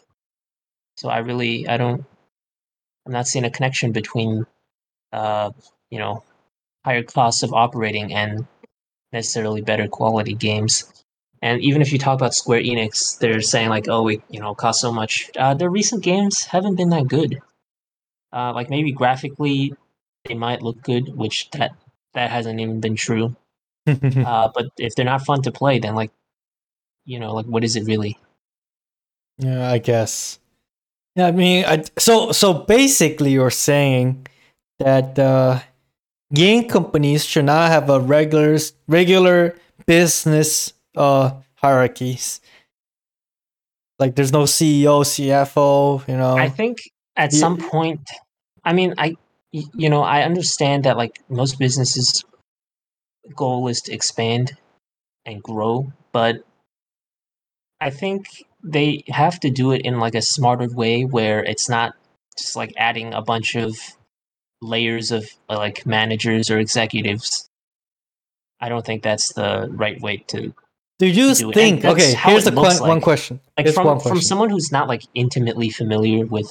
[0.97, 2.05] So I really, I don't,
[3.05, 4.45] I'm not seeing a connection between,
[5.11, 5.51] uh,
[5.89, 6.23] you know,
[6.85, 8.45] higher costs of operating and
[9.11, 11.05] necessarily better quality games.
[11.43, 14.55] And even if you talk about Square Enix, they're saying like, oh, it you know
[14.55, 15.29] costs so much.
[15.37, 17.41] Uh, their recent games haven't been that good.
[18.31, 19.75] Uh, like maybe graphically,
[20.23, 21.75] they might look good, which that
[22.13, 23.35] that hasn't even been true.
[23.85, 26.11] Uh, but if they're not fun to play, then like,
[27.03, 28.17] you know, like what is it really?
[29.37, 30.39] yeah, I guess.
[31.15, 34.27] Yeah, I mean, I, so so basically, you're saying
[34.79, 35.59] that uh,
[36.33, 42.41] game companies should not have a regular regular business uh hierarchies.
[43.99, 46.07] Like, there's no CEO, CFO.
[46.07, 46.35] You know.
[46.35, 46.79] I think
[47.15, 47.39] at Yeah.
[47.39, 48.01] some point,
[48.63, 49.15] I mean, I
[49.51, 52.25] you know, I understand that like most businesses'
[53.35, 54.57] goal is to expand
[55.25, 56.43] and grow, but
[57.79, 58.25] I think
[58.63, 61.93] they have to do it in like a smarter way where it's not
[62.37, 63.77] just like adding a bunch of
[64.61, 67.47] layers of like managers or executives.
[68.59, 70.53] I don't think that's the right way to
[71.03, 71.83] Do you do think?
[71.83, 73.39] Okay, here's the looks que- one question.
[73.57, 76.49] like Here's from one from someone who's not like intimately familiar with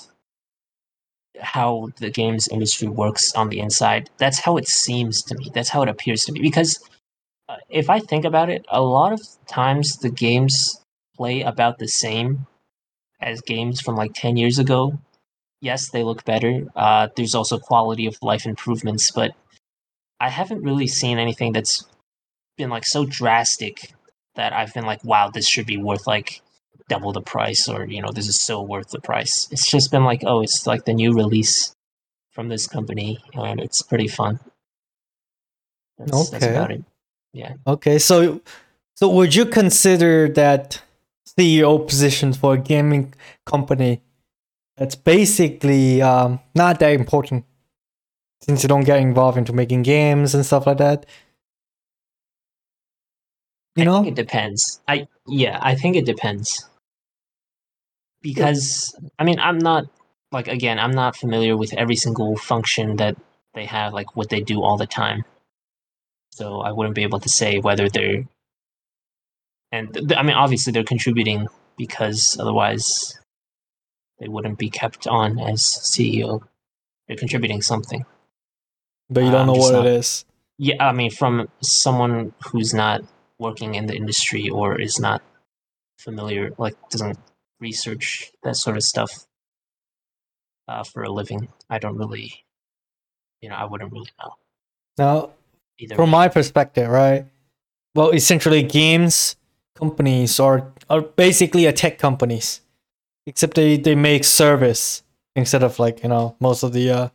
[1.41, 5.51] how the games industry works on the inside that's how it seems to me.
[5.55, 6.41] That's how it appears to me.
[6.41, 6.79] Because
[7.49, 10.81] uh, if i think about it a lot of times the games
[11.17, 12.47] play about the same
[13.21, 14.99] as games from like 10 years ago.
[15.61, 16.67] Yes they look better.
[16.77, 19.33] Uh, there's also quality of life improvements but
[20.21, 21.87] i haven't really seen anything that's
[22.59, 23.93] been like so drastic
[24.35, 26.43] that i've been like wow this should be worth like
[26.89, 30.05] double the price or you know this is so worth the price it's just been
[30.05, 31.75] like oh it's like the new release
[32.33, 34.39] from this company and it's pretty fun
[35.99, 36.57] that's, that's Okay.
[36.57, 36.83] about it
[37.67, 38.41] Okay, so
[38.97, 40.83] so would you consider that
[41.27, 43.15] CEO position for a gaming
[43.47, 44.03] company
[44.77, 47.45] that's basically um, not that important
[48.43, 51.07] since you don't get involved into making games and stuff like that?
[53.77, 54.03] You i know?
[54.03, 56.69] think it depends i yeah i think it depends
[58.23, 59.85] because i mean i'm not
[60.31, 63.17] like again i'm not familiar with every single function that
[63.55, 65.25] they have like what they do all the time
[66.35, 68.25] so I wouldn't be able to say whether they're.
[69.71, 73.19] And th- I mean, obviously, they're contributing because otherwise,
[74.19, 76.41] they wouldn't be kept on as CEO.
[77.07, 78.07] They're contributing something.
[79.11, 80.25] But you Uh, don't I'm know what not- it is.
[80.57, 83.03] Yeah, I mean, from someone who's not
[83.43, 85.21] working in the industry or is not
[85.99, 87.19] familiar, like doesn't
[87.61, 89.27] research that sort of stuff
[90.69, 92.45] uh, for a living, I don't really,
[93.41, 94.35] you know, I wouldn't really know
[94.99, 95.31] Now,
[95.79, 95.97] either.
[95.97, 96.19] from way.
[96.19, 97.27] my perspective, right?
[97.95, 99.37] Well, essentially, games
[99.75, 102.61] companies are are basically a tech companies,
[103.27, 105.03] except they they make service
[105.35, 107.09] instead of like you know most of the uh,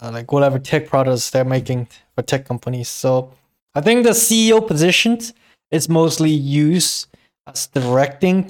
[0.00, 2.88] uh like whatever tech products they're making for tech companies.
[2.88, 3.30] So
[3.76, 5.34] I think the CEO positions
[5.70, 7.08] is mostly used
[7.46, 8.48] as directing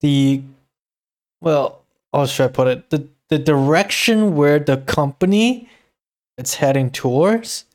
[0.00, 0.42] the
[1.42, 1.82] well,
[2.14, 2.88] how should I put it?
[2.88, 5.68] The the direction where the company
[6.38, 7.66] it's heading towards.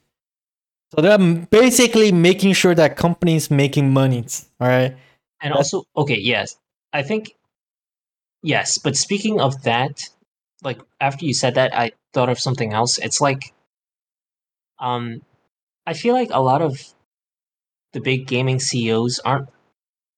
[0.92, 4.26] So they're basically making sure that companies making money,
[4.60, 4.98] all right?
[5.42, 6.58] And also, okay, yes,
[6.92, 7.36] I think
[8.42, 8.80] yes.
[8.80, 10.10] But speaking of that,
[10.64, 12.98] like after you said that, I thought of something else.
[12.98, 13.54] It's like,
[14.80, 15.22] um,
[15.90, 16.94] I feel like a lot of
[17.94, 19.50] the big gaming CEOs aren't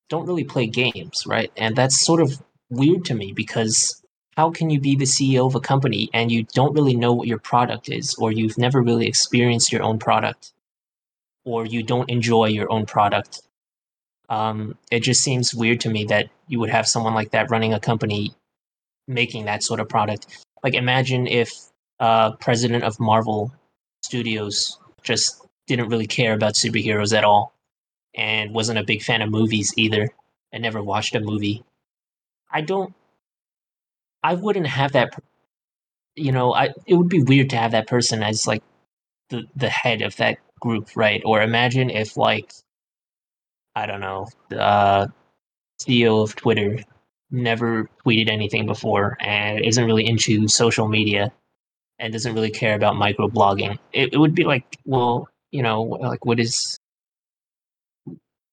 [0.09, 1.49] don't really play games, right?
[1.55, 4.03] And that's sort of weird to me because
[4.35, 7.29] how can you be the CEO of a company and you don't really know what
[7.29, 10.51] your product is, or you've never really experienced your own product,
[11.45, 13.41] or you don't enjoy your own product?
[14.27, 17.73] Um, it just seems weird to me that you would have someone like that running
[17.73, 18.33] a company
[19.07, 20.27] making that sort of product.
[20.65, 21.53] Like, imagine if
[22.01, 23.53] uh, president of Marvel
[24.03, 27.53] Studios just didn't really care about superheroes at all
[28.15, 30.09] and wasn't a big fan of movies either
[30.53, 31.63] I never watched a movie.
[32.51, 32.93] I don't.
[34.23, 35.13] I wouldn't have that.
[36.15, 38.63] You know, I it would be weird to have that person as like
[39.29, 41.21] the the head of that group, right?
[41.25, 42.51] Or imagine if like
[43.75, 45.07] I don't know, the uh,
[45.81, 46.79] CEO of Twitter
[47.31, 51.31] never tweeted anything before and isn't really into social media
[51.99, 53.79] and doesn't really care about microblogging.
[53.93, 56.77] It, it would be like, well, you know, like what is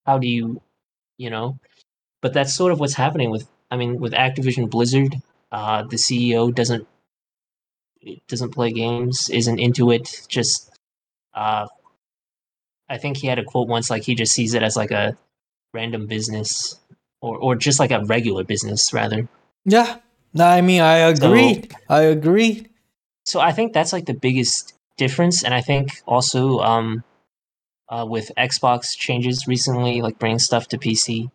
[0.07, 0.63] how do you,
[1.19, 1.59] you know?
[2.23, 3.49] But that's sort of what's happening with.
[3.71, 5.17] I mean, with Activision Blizzard,
[5.53, 6.87] uh, the CEO doesn't
[8.29, 10.23] doesn't play games, isn't into it.
[10.29, 10.71] Just,
[11.35, 11.67] uh,
[12.89, 15.17] I think he had a quote once like he just sees it as like a
[15.75, 16.79] random business,
[17.21, 19.29] or or just like a regular business rather.
[19.65, 19.99] Yeah.
[20.35, 21.75] No, I mean I agreed.
[21.89, 22.69] I agree
[23.27, 27.05] So I think that's like the biggest difference, and I think also um,
[27.89, 31.31] uh, with Xbox changes recently, like bringing stuff to PC,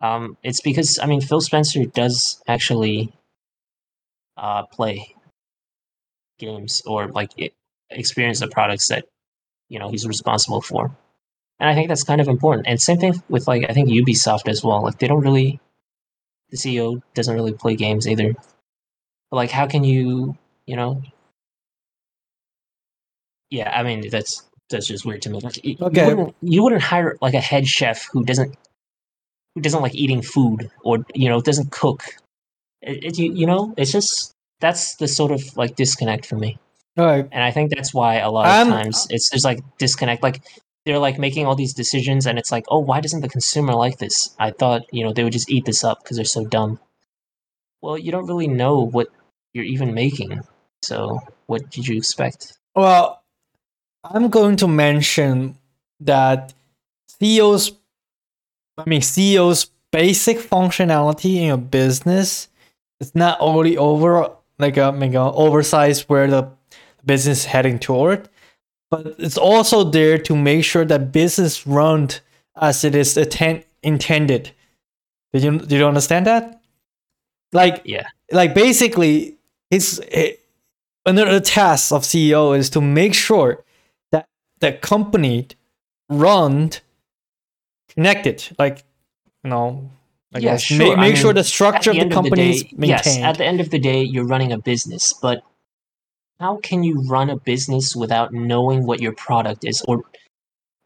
[0.00, 3.12] um, it's because I mean Phil Spencer does actually
[4.36, 5.14] uh, play
[6.38, 7.30] games or like
[7.90, 9.06] experience the products that
[9.68, 10.96] you know he's responsible for,
[11.60, 12.66] and I think that's kind of important.
[12.66, 14.82] And same thing with like I think Ubisoft as well.
[14.82, 15.60] Like they don't really,
[16.50, 18.34] the CEO doesn't really play games either.
[19.30, 21.02] But like, how can you, you know,
[23.50, 25.40] yeah, I mean that's that's just weird to me.
[25.40, 26.00] Like, Okay.
[26.02, 28.54] you wouldn't you wouldn't hire like a head chef who doesn't
[29.54, 32.02] who doesn't like eating food or you know doesn't cook.
[32.82, 36.58] It, it, you, you know, it's just that's the sort of like disconnect for me,
[36.96, 37.28] All right.
[37.32, 40.22] and I think that's why a lot of Um, times it's there's like disconnect.
[40.22, 40.42] Like
[40.86, 43.98] they're like making all these decisions, and it's like, oh, why doesn't the consumer like
[43.98, 44.34] this?
[44.38, 46.78] I thought you know they would just eat this up because they're so dumb.
[47.82, 49.08] Well, you don't really know what
[49.54, 50.40] you're even making,
[50.82, 52.52] so what did you expect?
[52.74, 53.17] Well,
[54.10, 55.56] I'm going to mention
[56.00, 56.54] that
[57.20, 57.72] CEO's
[58.76, 62.48] I mean CEO's basic functionality in a business
[63.00, 66.48] is not only over like a like a oversized where the
[67.04, 68.28] business is heading toward,
[68.90, 72.08] but it's also there to make sure that business run
[72.60, 74.50] as it is atten- intended.
[75.32, 76.60] Did you did you understand that?
[77.52, 78.06] Like Yeah.
[78.32, 79.36] like basically
[79.70, 80.32] his eh,
[81.04, 83.64] another task of CEO is to make sure
[84.60, 85.48] that the company
[86.08, 86.72] run
[87.88, 88.84] connected, like
[89.44, 89.90] you know,
[90.34, 90.78] I Yeah, guess sure.
[90.78, 92.88] make, I sure mean, the structure the of the company is maintained.
[92.88, 95.42] Yes, at the end of the day, you're running a business, but
[96.40, 100.02] how can you run a business without knowing what your product is or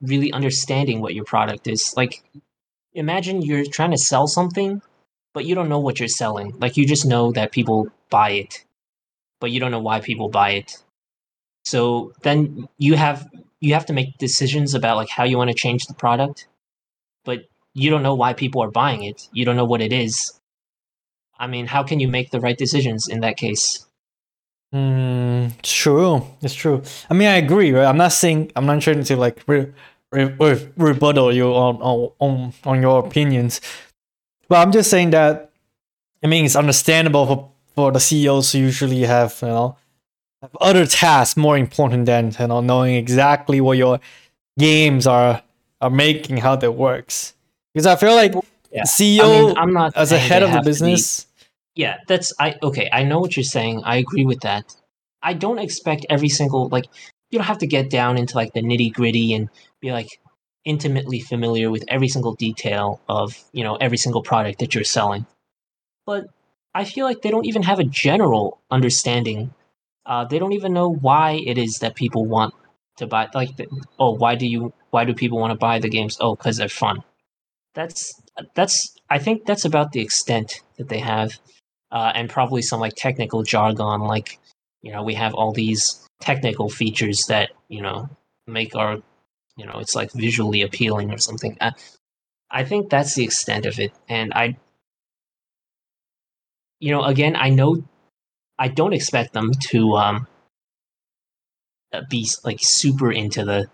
[0.00, 1.92] really understanding what your product is?
[1.96, 2.22] Like,
[2.94, 4.80] imagine you're trying to sell something,
[5.34, 6.54] but you don't know what you're selling.
[6.58, 8.64] Like, you just know that people buy it,
[9.40, 10.82] but you don't know why people buy it.
[11.64, 13.28] So then you have
[13.62, 16.48] you have to make decisions about like how you want to change the product,
[17.24, 17.44] but
[17.74, 19.28] you don't know why people are buying it.
[19.32, 20.38] You don't know what it is.
[21.38, 23.86] I mean, how can you make the right decisions in that case?
[24.74, 26.26] Mm, it's true.
[26.42, 26.82] It's true.
[27.08, 27.70] I mean, I agree.
[27.70, 27.86] Right?
[27.86, 29.72] I'm not saying I'm not trying to like re,
[30.10, 33.60] re, re, rebuttal you on, on on your opinions,
[34.48, 35.52] but I'm just saying that.
[36.24, 39.76] I mean, it's understandable for for the CEOs to usually have you know
[40.42, 44.00] have other tasks more important than you know knowing exactly what your
[44.58, 45.42] games are
[45.80, 47.34] are making, how that works.
[47.74, 48.34] Because I feel like
[48.70, 48.82] Yeah.
[48.84, 51.26] CEO I mean, I'm not as a head of the to be- business.
[51.74, 52.88] yeah, that's I okay.
[52.92, 53.82] I know what you're saying.
[53.84, 54.74] I agree with that.
[55.22, 56.86] I don't expect every single like
[57.30, 59.48] you don't have to get down into like the nitty gritty and
[59.80, 60.20] be like
[60.64, 65.26] intimately familiar with every single detail of you know every single product that you're selling.
[66.06, 66.26] But
[66.74, 69.52] I feel like they don't even have a general understanding.
[70.04, 72.54] Uh, they don't even know why it is that people want
[72.96, 73.28] to buy.
[73.34, 73.66] Like, the,
[73.98, 74.72] oh, why do you?
[74.90, 76.18] Why do people want to buy the games?
[76.20, 77.02] Oh, because they're fun.
[77.74, 78.12] That's
[78.54, 78.94] that's.
[79.08, 81.38] I think that's about the extent that they have
[81.92, 84.38] uh, and probably some like technical jargon like
[84.80, 88.08] you know we have all these technical features that you know
[88.46, 88.96] make our
[89.56, 91.72] you know it's like visually appealing or something i,
[92.50, 94.56] I think that's the extent of it and i
[96.80, 97.84] you know again i know
[98.64, 100.26] i don't expect them to um
[101.92, 103.66] uh, be like super into the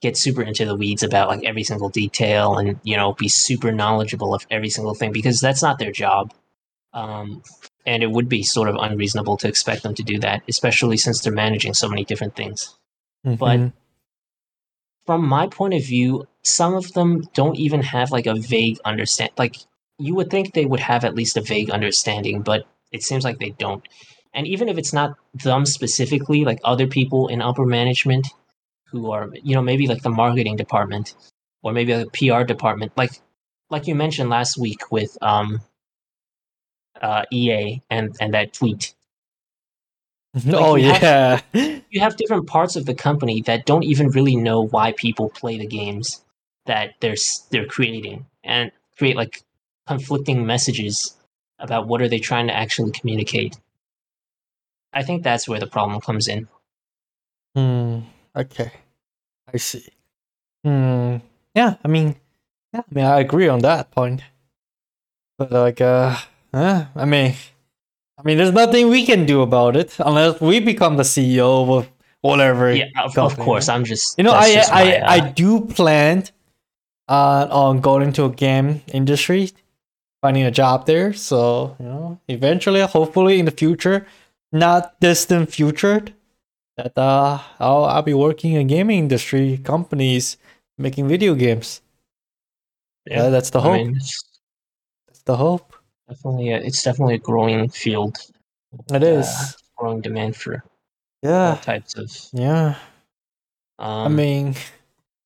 [0.00, 3.70] get super into the weeds about like every single detail and you know be super
[3.72, 6.32] knowledgeable of every single thing because that's not their job
[6.92, 7.42] um,
[7.86, 11.20] and it would be sort of unreasonable to expect them to do that, especially since
[11.20, 12.76] they're managing so many different things.
[13.24, 13.72] But- Mhm.
[15.06, 19.32] From my point of view, some of them don't even have like a vague understand.
[19.36, 19.56] Like
[19.98, 23.38] you would think they would have at least a vague understanding, but it seems like
[23.38, 23.82] they don't.
[24.34, 28.26] And even if it's not them specifically, like other people in upper management
[28.88, 31.14] who are, you know, maybe like the marketing department
[31.62, 33.20] or maybe a PR department, like
[33.70, 35.60] like you mentioned last week with um,
[37.00, 38.94] uh, EA and and that tweet.
[40.52, 41.78] oh you have- yeah.
[41.90, 45.58] you have different parts of the company that don't even really know why people play
[45.58, 46.22] the games
[46.66, 47.16] that they're
[47.50, 49.42] they're creating and create like
[49.86, 51.14] conflicting messages
[51.58, 53.56] about what are they trying to actually communicate.
[54.94, 56.48] I think that's where the problem comes in.
[57.54, 58.00] Hmm.
[58.36, 58.70] Okay.
[59.52, 59.88] I see.
[60.64, 61.16] Hmm.
[61.54, 61.74] Yeah.
[61.84, 62.16] I mean,
[62.72, 62.80] yeah.
[62.80, 64.22] I mean, I agree on that point.
[65.38, 66.16] But like, uh,
[66.52, 67.34] eh, I mean,
[68.18, 71.90] I mean, there's nothing we can do about it unless we become the CEO of
[72.20, 72.72] whatever.
[72.72, 73.68] Yeah, of, of course.
[73.68, 76.24] I'm just You know, I I my, I uh, do plan
[77.08, 79.50] uh, on going into a game industry,
[80.22, 81.12] finding a job there.
[81.12, 84.06] So you know, eventually, hopefully, in the future,
[84.54, 86.04] not distant future,
[86.76, 90.36] that uh, I'll I'll be working in gaming industry companies
[90.78, 91.82] making video games.
[93.06, 93.72] yeah, Uh, that's the I hope.
[93.72, 95.74] mean, that's the hope.
[96.08, 98.16] definitely a, it's definitely a growing field.
[98.90, 99.56] It uh, is.
[99.76, 100.62] growing demand for
[101.22, 101.58] Yeah.
[101.62, 102.10] types of.
[102.32, 102.76] Yeah.
[103.78, 104.54] Um, I mean,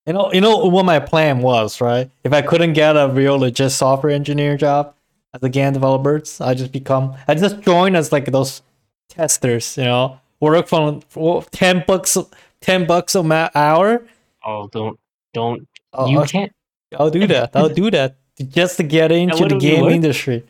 [0.07, 2.11] you know, you know what my plan was, right?
[2.25, 4.95] If I couldn't get a real legit software engineer job
[5.35, 8.63] as a game developers, I just become, I just join as like those
[9.09, 12.17] testers, you know, work for, for ten bucks,
[12.61, 14.05] ten bucks a ma- hour.
[14.45, 14.99] oh, don't
[15.35, 16.53] don't I'll, you I'll, can't.
[16.99, 17.55] I'll do that.
[17.55, 18.17] I'll do that
[18.49, 20.45] just to get into the game industry.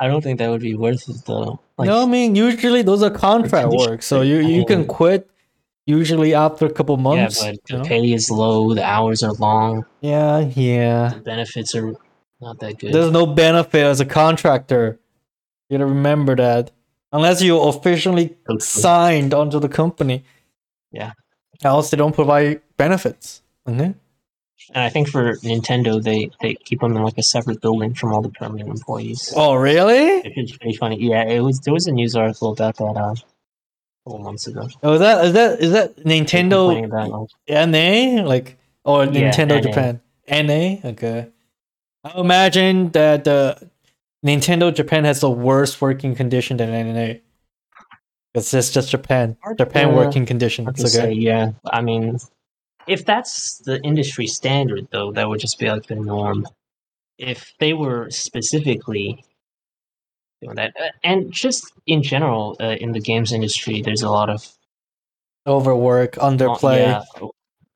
[0.00, 1.60] I don't think that would be worth it though.
[1.76, 4.64] Like, no, I mean usually those are contract work, so you you oh.
[4.64, 5.28] can quit
[5.86, 7.42] usually after a couple months.
[7.42, 7.84] yeah, but the know?
[7.84, 11.14] pay is low, the hours are long, Yeah, yeah.
[11.14, 11.94] the benefits are
[12.40, 12.92] not that good.
[12.92, 15.00] There's no benefit as a contractor.
[15.68, 16.70] You gotta remember that.
[17.12, 20.24] Unless you officially signed onto the company.
[20.92, 21.12] Yeah.
[21.64, 23.42] Else they don't provide benefits.
[23.66, 23.94] Mhm.
[24.74, 28.12] And I think for Nintendo, they they keep them in like a separate building from
[28.12, 29.32] all the permanent employees.
[29.34, 30.20] Oh really?
[30.24, 30.96] It's pretty funny.
[31.00, 33.14] Yeah, it was there was a news article about that uh, a
[34.04, 34.68] couple months ago.
[34.82, 38.22] Oh is that is that is that Nintendo about, like, NA?
[38.24, 39.60] Like or Yeah, Nintendo NA.
[39.60, 40.00] Japan?
[40.28, 40.88] NA?
[40.90, 41.28] Okay.
[42.04, 43.54] I imagine that uh,
[44.24, 47.20] Nintendo Japan has the worst working condition than NA.
[48.34, 49.36] It's just just Japan.
[49.56, 50.66] Japan to- working conditions.
[50.66, 50.90] hard to Okay.
[50.90, 51.52] say, yeah.
[51.72, 52.18] I mean,
[52.86, 56.46] if that's the industry standard, though, that would just be like the norm.
[57.18, 59.24] If they were specifically
[60.42, 64.30] doing that, uh, and just in general, uh, in the games industry, there's a lot
[64.30, 64.46] of
[65.46, 66.78] Overwork, long, underplay.
[66.78, 67.02] yeah,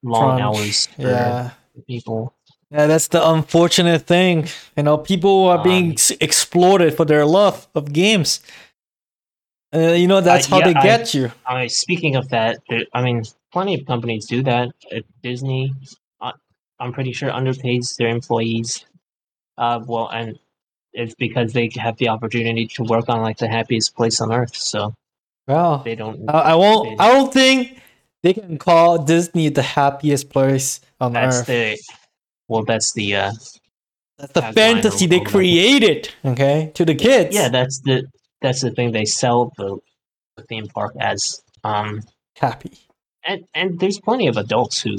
[0.02, 1.50] long hours for Yeah.
[1.88, 2.34] people.
[2.72, 4.48] Yeah, that's the unfortunate thing.
[4.76, 8.40] You know, people are being Um, ex- exploited for their love of games.
[9.74, 11.30] Uh, you know, that's how yeah, they I- get you.
[11.46, 14.68] I speaking of that, there, I mean, plenty of companies do that.
[14.94, 15.72] Uh, Disney,
[16.20, 16.32] uh,
[16.80, 18.84] I'm pretty sure, underpays their employees.
[19.58, 20.38] Uh, well, and
[20.94, 24.56] it's because they have the opportunity to work on like the happiest place on earth.
[24.56, 24.94] So
[25.48, 26.28] Well, They don't.
[26.28, 26.88] I, I won't.
[26.98, 27.80] they- I don't think
[28.22, 31.46] they can call Disney the happiest place on that's earth.
[31.46, 31.78] the.
[32.48, 33.16] Well, that's the.
[33.16, 33.32] uh
[34.18, 36.10] That's the fantasy they created.
[36.24, 37.34] Okay, to the kids.
[37.34, 38.04] Yeah, that's the.
[38.40, 39.78] That's the thing they sell the,
[40.36, 41.40] the theme park as.
[41.64, 42.02] Um,
[42.36, 42.72] happy.
[43.24, 44.96] and and there's plenty of adults who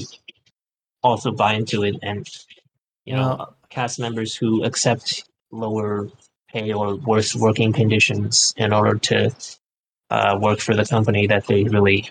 [1.03, 2.25] also buy into it, and
[3.05, 6.09] you know, cast members who accept lower
[6.49, 9.35] pay or worse working conditions in order to
[10.09, 12.09] uh, work for the company that they really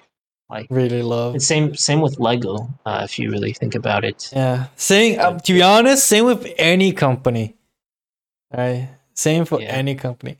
[0.53, 0.67] like.
[0.71, 1.35] Really love.
[1.35, 2.69] It's same same with Lego.
[2.87, 4.67] Uh, if you really think about it, Yeah.
[4.77, 5.19] Same.
[5.21, 7.57] Um, to be honest, same with any company.
[8.57, 8.89] Right.
[9.15, 9.69] Same for Yeah.
[9.73, 10.39] any company.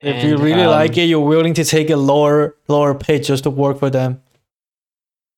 [0.00, 3.44] If you really um, like it, you're willing to take a lower lower pay just
[3.44, 4.20] to work for them.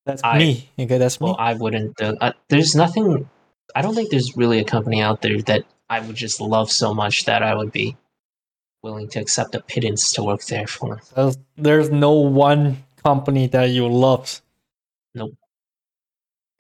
[0.05, 0.69] That's I- me.
[0.79, 1.27] Okay, that's me.
[1.27, 2.01] Well, I wouldn't.
[2.01, 3.29] Uh, uh, there's nothing.
[3.77, 6.93] I don't think there's really a company out there that I would just love so
[6.93, 7.97] much that I would be
[8.83, 11.01] willing to accept a pittance to work there for.
[11.15, 14.43] There's, there's no one company that you love.
[15.15, 15.35] Nope.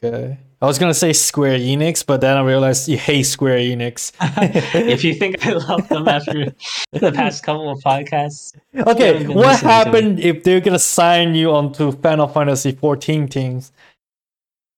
[0.02, 0.38] Okay.
[0.60, 4.12] I was gonna say Square Enix, but then I realized you hate Square Enix.
[4.88, 6.46] if you think I love them after
[6.92, 9.72] the past couple of podcasts, Okay, what listening to me.
[9.74, 13.72] happened if they're gonna sign you onto Final Fantasy 14 teams?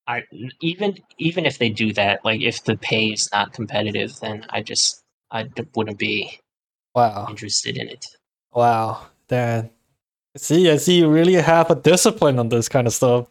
[0.06, 0.24] I
[0.60, 4.62] even even if they do that, like if the pay is not competitive, then I
[4.62, 5.46] just I
[5.76, 6.40] wouldn't be
[6.94, 7.26] Wow.
[7.30, 8.04] interested in it.
[8.52, 9.06] Wow.
[9.28, 9.70] Dan.
[10.36, 13.26] See, I see you really have a discipline on this kind of stuff.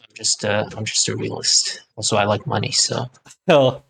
[0.00, 1.82] I'm just uh, I'm just a realist.
[1.96, 3.04] Also, I like money, so
[3.46, 3.84] Hell,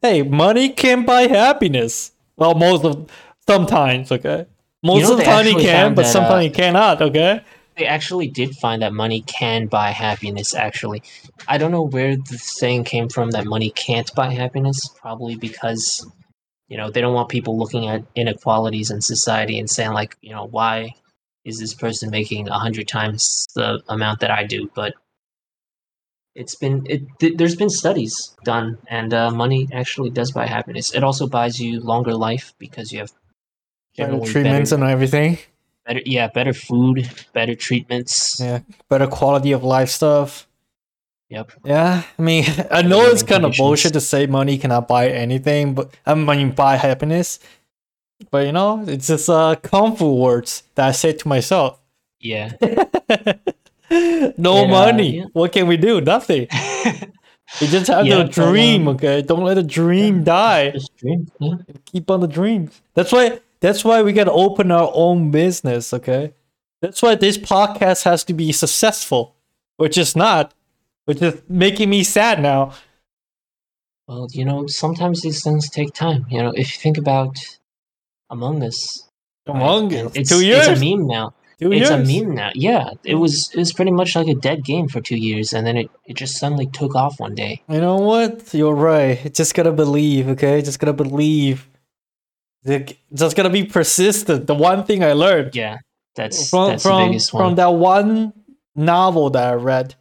[0.00, 2.12] hey, money can buy happiness.
[2.36, 3.10] Well, most of
[3.48, 4.46] sometimes, okay.
[4.82, 7.02] Most know, of the time you actually can, but that, sometimes uh, you cannot.
[7.02, 7.40] Okay.
[7.76, 10.54] they actually did find that money can buy happiness.
[10.54, 11.02] Actually,
[11.48, 14.88] I don't know where the saying came from that money can't buy happiness.
[15.00, 16.06] Probably because
[16.68, 20.30] you know they don't want people looking at inequalities in society and saying like you
[20.30, 20.94] know why
[21.46, 24.92] is this person making a hundred times the amount that I do, but
[26.34, 30.94] it's been it th- there's been studies done and uh, money actually does buy happiness
[30.94, 33.12] it also buys you longer life because you have
[33.96, 35.38] Better treatments better, and everything.
[35.86, 40.46] better yeah better food better treatments Yeah, better quality of life stuff.
[41.30, 45.08] yep Yeah, I mean, I know it's kind of bullshit to say money cannot buy
[45.08, 47.38] anything, but I mean, buy happiness.
[48.30, 51.78] But you know, it's just uh, comfort words that I say to myself.
[52.20, 52.52] yeah
[53.90, 55.18] no Yeah, money.
[55.18, 55.24] yeah.
[55.32, 56.00] What can we do?
[56.00, 56.48] Nothing.
[57.60, 59.22] You just have Yeah, to dream, um, okay?
[59.22, 60.72] Don't let a dream die.
[60.72, 61.54] just dream yeah
[61.86, 62.82] Keep on the dreams.
[62.94, 63.40] That's why.
[63.60, 66.34] That's why we gotta open our own business, okay?
[66.82, 69.36] That's why this podcast has to be successful,
[69.76, 70.52] which is not,
[71.06, 72.72] which is making me sad now.
[74.08, 77.34] well you know sometimes these things take time you know if you think about
[78.30, 79.02] among us
[79.46, 80.66] Among Us, it's, two years.
[80.66, 81.90] it's a meme now Two it's years.
[81.90, 85.00] a meme now yeah it was it was pretty much like a dead game for
[85.00, 88.52] two years and then it, it just suddenly took off one day You know what?
[88.52, 89.32] You're right.
[89.32, 90.60] Just gotta believe, okay?
[90.62, 91.68] Just gotta believe.
[93.14, 94.46] Just gotta be persistent.
[94.48, 95.78] The one thing I learned yeah
[96.16, 98.32] that's from that's the from from that one
[98.74, 99.94] novel that I read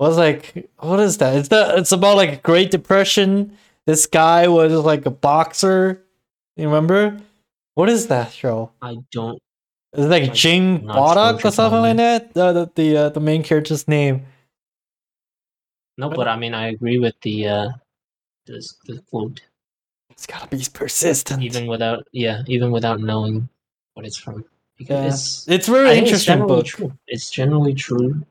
[0.00, 1.36] was like, what is that?
[1.36, 3.56] It's the it's about like a Great Depression.
[3.86, 6.02] This guy was like a boxer.
[6.56, 7.18] You remember?
[7.74, 8.70] What is that show?
[8.82, 9.40] i don't
[9.92, 12.34] It's like Like, sure Boddock or something like that.
[12.34, 14.26] The the the, uh, the main character's name.
[15.96, 17.68] No, But- I mean, I agree with the uh,
[18.46, 18.56] the,
[18.86, 19.40] the quote.
[20.10, 21.42] It's gotta be persistent.
[21.42, 23.48] Even without, yeah, even without knowing
[23.94, 24.44] what it's from,
[24.78, 25.54] because Yeah.
[25.54, 26.66] it's, It's I it's interesting generally book.
[26.66, 26.92] true.
[27.08, 28.22] It's generally true.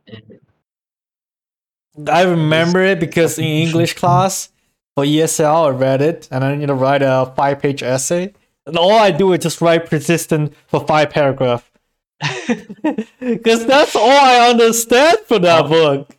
[1.95, 4.49] And I remember it because in English class
[4.95, 8.33] for ESL I read it and I need to write a five page essay.
[8.65, 11.69] And all I do is just write persistent for five paragraph.
[13.19, 15.69] Because that's all I understand for that Oh.
[15.69, 16.15] book.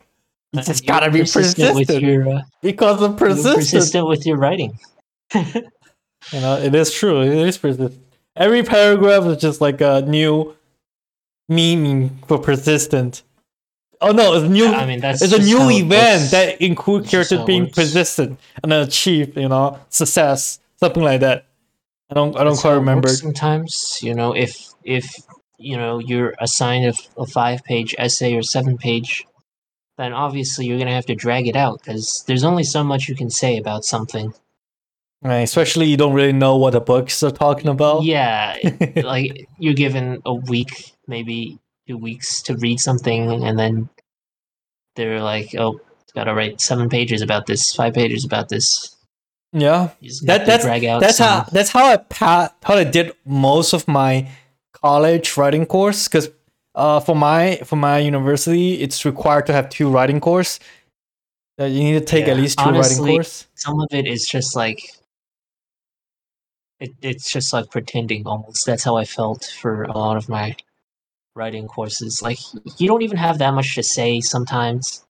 [0.53, 3.55] You just you're gotta be persistent, with your uh, because of persistent.
[3.57, 4.77] persistent with your writing.
[6.33, 7.21] You know, it is true.
[7.21, 8.01] It is persistent.
[8.35, 10.55] Every paragraph is just like a new
[11.47, 13.21] meaning for persistent.
[14.01, 14.65] Oh no, it's new.
[14.67, 19.37] I mean, that's it's a new it event that includes characters being persistent and achieve,
[19.37, 21.45] you know, success, something like that.
[22.09, 23.07] I don't, I don't That's quite remember.
[23.09, 25.15] Sometimes, you know, if if
[25.57, 29.25] you know you're assigned a, a five page essay or seven page,
[29.97, 33.15] then obviously you're gonna have to drag it out because there's only so much you
[33.15, 34.33] can say about something.
[35.23, 38.03] Right, especially you don't really know what the books are talking about.
[38.03, 38.57] Yeah,
[38.97, 43.89] like you're given a week, maybe two weeks to read something, and then
[44.95, 45.79] they're like, "Oh,
[46.13, 48.94] gotta write seven pages about this, five pages about this."
[49.55, 49.89] Yeah.
[50.23, 54.29] That that's that's some- how that's how I pa- how I did most of my
[54.73, 56.29] college writing course because
[56.75, 60.59] uh, for my for my university, it's required to have two writing course.
[61.59, 63.47] Uh, you need to take Yeah, at least two writing honestly- course.
[63.55, 64.81] Some of it is just like
[66.81, 68.65] it, it's just like pretending almost.
[68.65, 70.55] That's how I felt for a lot of my
[71.35, 72.21] writing courses.
[72.21, 72.39] Like
[72.77, 75.05] you don't even have that much to say sometimes,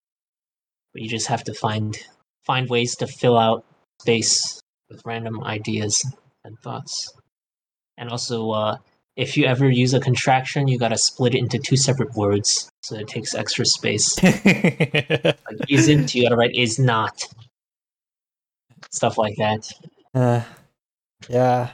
[0.94, 1.98] but you just have to find
[2.46, 3.66] find ways to fill out
[4.06, 6.06] space with random ideas
[6.44, 7.12] and thoughts.
[7.98, 8.78] And also, uh,
[9.16, 12.96] if you ever use a contraction, you gotta split it into two separate words, so
[12.96, 14.16] it takes extra space.
[14.24, 17.24] Like isn't, you gotta write is not.
[18.92, 19.72] Stuff like that.
[20.14, 20.42] Uh,
[21.28, 21.72] yeah.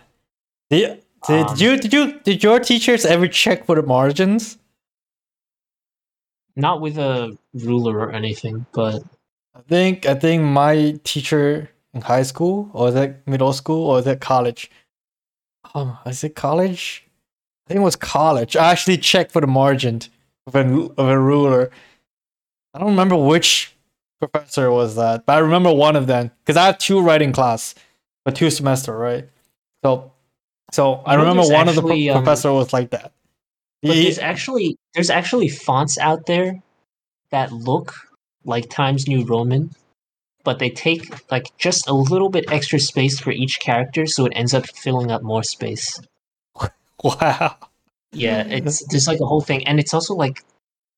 [0.70, 4.58] Did, did, Um, did you did you did your teachers ever check for the margins?
[6.56, 9.04] Not with a ruler or anything, but
[9.56, 14.00] I think I think my teacher in high school or is that middle school or
[14.00, 14.70] is that college?
[15.76, 17.06] Oh, is it college?
[17.66, 18.56] I think it was college.
[18.56, 20.02] I actually checked for the margin
[20.48, 20.62] of a
[20.98, 21.72] of a ruler.
[22.74, 23.74] I don't remember which
[24.20, 27.76] professor was that, but I remember one of them because I have two writing class
[28.26, 29.28] for two semester, right?
[29.84, 30.12] So,
[30.72, 33.12] so I remember one of the actually, pro- um, professor was like that.
[33.82, 36.62] but He- there's actually there's actually fonts out there
[37.32, 37.94] that look
[38.44, 39.74] like Times New Roman,
[40.44, 44.34] but they take like just a little bit extra space for each character, so it
[44.36, 46.00] ends up filling up more space.
[47.04, 47.56] wow.
[48.14, 50.44] Yeah, it's there's like a whole thing, and it's also like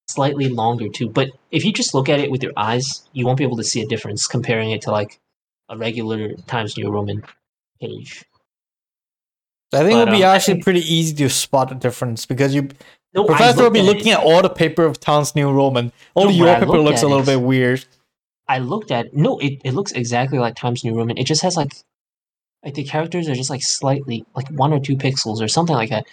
[0.10, 1.10] slightly longer too.
[1.10, 3.64] But if you just look at it with your eyes, you won't be able to
[3.64, 5.20] see a difference comparing it to like
[5.70, 7.24] a regular Times New Roman
[7.80, 8.24] page.
[9.74, 12.54] I think it But, would be um, actually pretty easy to spot the difference because
[12.54, 12.70] you
[13.14, 14.18] No, I professor will be looking it.
[14.20, 15.92] at all the paper of Times New Roman.
[16.16, 17.86] Only No, your paper looks a little it- bit weird.
[18.48, 21.18] I looked at no, it, it looks exactly like Times New Roman.
[21.18, 21.74] It just has like
[22.64, 25.90] like the characters are just like slightly like one or two pixels or something like
[25.90, 26.06] that.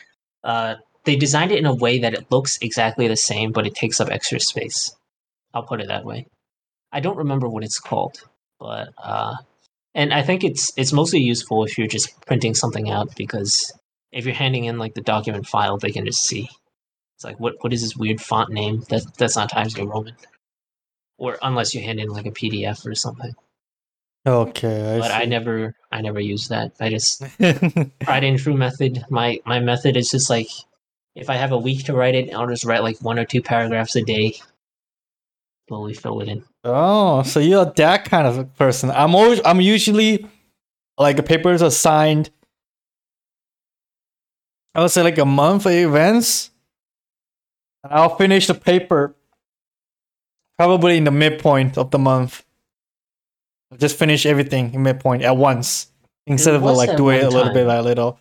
[0.42, 0.74] Uh,
[1.04, 4.00] they designed it in a way that it looks exactly the same, but it takes
[4.00, 4.94] up extra space.
[5.54, 6.26] I'll put it that way.
[6.92, 8.22] I don't remember what it's called,
[8.58, 9.36] but uh,
[9.94, 13.72] and I think it's it's mostly useful if you're just printing something out because
[14.12, 16.48] if you're handing in like the document file, they can just see.
[17.16, 18.82] It's like what what is this weird font name?
[18.88, 20.14] That that's not Times New Roman
[21.20, 23.34] or unless you hand in like a PDF or something.
[24.26, 26.72] Okay, I but I never, I never use that.
[26.80, 27.22] I just
[28.02, 29.04] tried and true method.
[29.10, 30.48] My my method is just like,
[31.14, 33.42] if I have a week to write it, I'll just write like one or two
[33.42, 34.34] paragraphs a day.
[35.68, 36.42] Slowly fill it in.
[36.64, 38.90] oh, so you're that kind of a person.
[38.90, 40.26] I'm always I'm usually
[40.98, 42.30] like the papers are signed.
[44.74, 46.50] I would say like a month of events.
[47.82, 49.14] And I'll finish the paper
[50.60, 52.44] probably in the midpoint of the month.
[53.72, 55.86] I'll just finish everything in midpoint at once
[56.26, 58.18] instead of like doing it a little bit by little.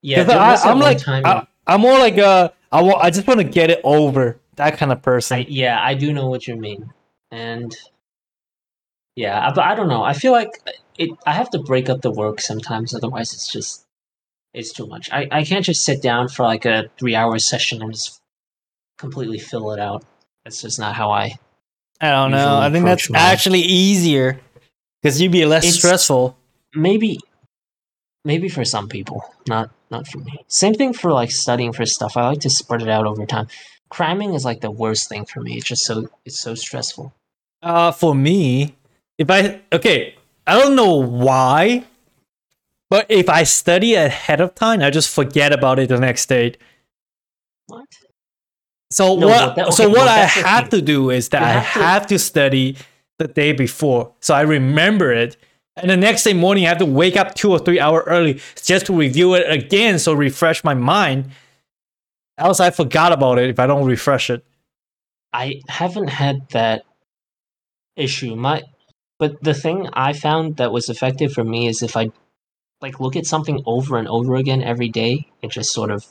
[0.00, 1.06] Yeah, I, I'm like.
[1.06, 4.78] I, I'm more like a I want I just want to get it over that
[4.78, 5.38] kind of person.
[5.38, 6.90] I, yeah, I do know what you mean,
[7.30, 7.76] and
[9.14, 10.02] yeah, I- but I don't know.
[10.02, 10.50] I feel like
[10.98, 11.10] it.
[11.26, 13.84] I have to break up the work sometimes, otherwise it's just
[14.54, 15.10] it's too much.
[15.12, 18.20] I I can't just sit down for like a three hour session and just
[18.98, 20.02] completely fill it out.
[20.44, 21.38] That's just not how I.
[22.00, 22.58] I don't know.
[22.58, 24.40] I think that's my- actually easier
[25.00, 26.36] because you'd be less It's- stressful.
[26.74, 27.18] Maybe,
[28.24, 30.42] maybe for some people, not not for me.
[30.48, 32.16] Same thing for like studying for stuff.
[32.16, 33.46] I like to spread it out over time.
[33.90, 35.58] Cramming is like the worst thing for me.
[35.58, 37.12] It's just so it's so stressful.
[37.62, 38.74] Uh, for me,
[39.18, 40.14] if I okay,
[40.46, 41.84] I don't know why,
[42.88, 46.54] but if I study ahead of time, I just forget about it the next day.
[47.66, 47.86] What?
[48.92, 49.56] So No, what?
[49.56, 52.06] that- so what well, I have to do is that You I have to- have
[52.08, 52.76] to study
[53.18, 55.36] the day before, so I remember it.
[55.76, 58.40] And the next day morning, I have to wake up two or three hour early
[58.62, 61.30] just to review it again, so refresh my mind.
[62.36, 64.44] Else, I forgot about it if I don't refresh it.
[65.32, 66.82] I haven't had that
[67.96, 68.36] issue.
[68.36, 68.62] My
[69.18, 72.10] but the thing I found that was effective for me is if I
[72.82, 76.04] like look at something over and over again every day, it just sort of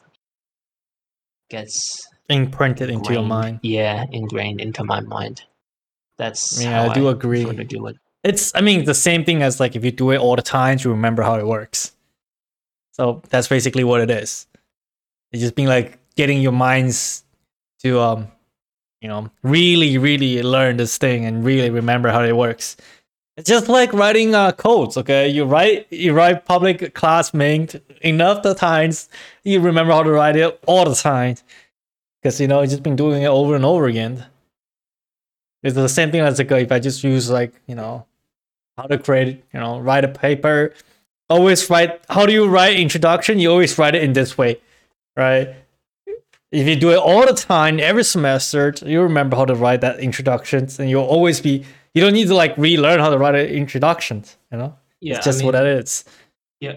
[1.49, 3.59] gets Imprinted into your mind.
[3.61, 5.43] Yeah, ingrained into my mind.
[6.17, 7.43] That's Yeah, I do agree.
[7.43, 7.97] Sort of do it.
[8.23, 10.77] It's, I mean, the same thing as like if you do it all the time,
[10.81, 11.93] you remember how it works.
[12.91, 14.47] So that's basically what it is.
[15.31, 17.23] It's just being like getting your minds
[17.79, 18.27] to, um,
[19.01, 22.77] you know, really, really learn this thing and really remember how it works.
[23.37, 24.97] It's just like writing uh, codes.
[24.97, 27.69] Okay, you write you write public class main
[28.01, 29.09] enough the times,
[29.43, 31.37] you remember how to write it all the time,
[32.21, 34.25] because you know you've just been doing it over and over again.
[35.63, 38.05] It's the same thing as like if I just use like you know
[38.77, 40.73] how to create you know write a paper
[41.29, 44.59] always write how do you write introduction you always write it in this way
[45.15, 45.55] right
[46.51, 49.99] if you do it all the time, every semester, you remember how to write that
[49.99, 51.63] introductions, and you'll always be.
[51.93, 54.37] You don't need to like relearn how to write an introductions.
[54.51, 56.05] You know, Yeah, it's just I mean, what that is.
[56.59, 56.75] yeah,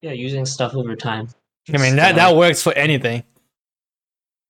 [0.00, 1.28] yeah, using stuff over time.
[1.72, 3.24] I mean, that that works for anything.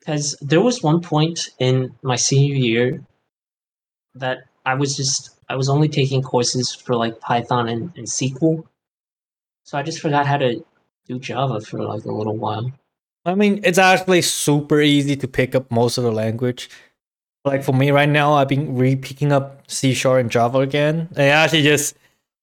[0.07, 3.04] Because there was one point in my senior year
[4.14, 8.64] that I was just I was only taking courses for like Python and, and SQL,
[9.64, 10.64] so I just forgot how to
[11.07, 12.72] do Java for like a little while.
[13.24, 16.70] I mean, it's actually super easy to pick up most of the language.
[17.44, 21.09] Like for me right now, I've been re picking up C sharp and Java again.
[21.12, 21.96] It actually just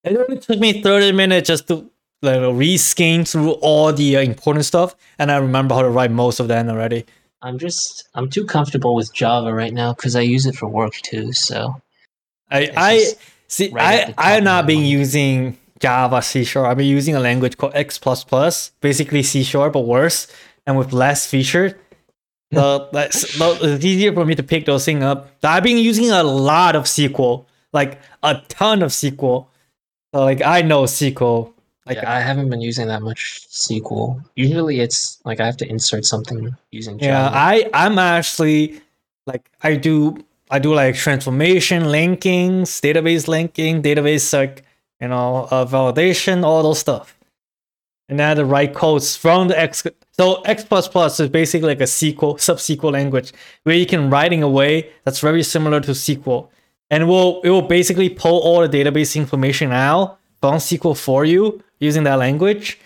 [0.04, 1.90] it only took me 30 minutes just to
[2.22, 6.50] like rescan through all the important stuff, and I remember how to write most of
[6.50, 7.06] them already.
[7.44, 10.94] I'm just I'm too comfortable with Java right now because I use it for work
[10.94, 11.34] too.
[11.34, 11.76] So
[12.50, 13.06] I I
[13.48, 16.70] see right I I've not been using Java C sharp.
[16.70, 20.28] I've been using a language called X plus basically C sharp but worse
[20.66, 21.78] and with less feature.
[22.54, 25.28] So that's it's easier for me to pick those things up.
[25.42, 29.48] I've been using a lot of SQL, like a ton of SQL.
[30.14, 31.52] So like I know SQL.
[31.86, 34.24] Like yeah, I haven't been using that much SQL.
[34.36, 38.82] Usually it's like I have to insert something using Yeah, I I'm actually
[39.28, 44.64] like I do I do like transformation linkings, database linking, database like
[45.02, 47.18] you know uh, validation, all those stuff,
[48.08, 49.86] and then the write codes from the X.
[50.14, 54.10] So X plus plus is basically like a SQL sub SQL language where you can
[54.10, 56.48] write in a way that's very similar to SQL,
[56.90, 61.64] and will it will basically pull all the database information out from SQL for you
[61.84, 62.80] using that language.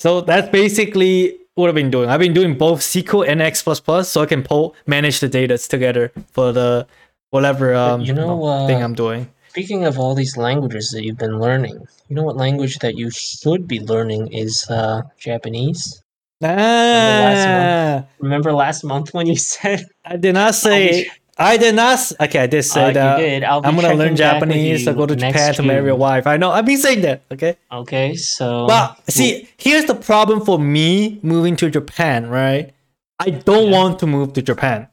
[0.00, 2.08] So that's basically what I've been doing.
[2.08, 5.58] I've been doing both SQL and X++, plus so I can pull manage the data
[5.58, 6.86] together for the
[7.30, 9.28] whatever um, you know, uh, thing I'm doing.
[9.48, 13.10] Speaking of all these languages that you've been learning, you know what language that you
[13.10, 16.02] should be learning is uh, Japanese.
[16.44, 21.08] Ah, Remember last month when you said I did not say.
[21.38, 21.98] I did not.
[22.18, 23.16] Okay, I did say uh, that.
[23.18, 23.44] did?
[23.44, 24.88] I'm gonna learn checking back with Japanese.
[24.88, 26.26] I go to Japan to marry a wife.
[26.26, 26.50] I know.
[26.50, 27.22] I've been saying that.
[27.30, 27.56] Okay.
[27.70, 32.72] Okay, so But see, here's the problem for me moving to Japan, right?
[33.18, 33.78] I don't Yeah.
[33.78, 34.88] want to move to Japan.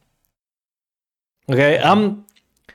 [1.49, 2.25] Okay, I'm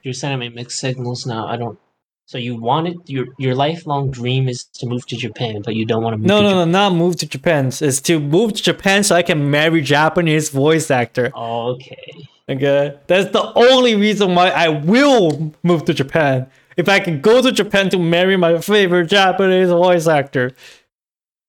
[0.02, 1.46] you're sending me mixed signals now.
[1.46, 1.78] I don't.
[2.26, 6.02] So you wanted your your lifelong dream is to move to Japan, but you don't
[6.02, 6.26] want to move.
[6.26, 6.70] no, to no, Japan.
[6.72, 7.66] no, not move to Japan.
[7.80, 11.32] It's to move to Japan so I can marry Japanese voice actor.
[11.34, 12.28] Okay.
[12.48, 16.50] Okay, that's the only reason why I will move to Japan.
[16.76, 20.52] If I can go to Japan to marry my favorite Japanese voice actor.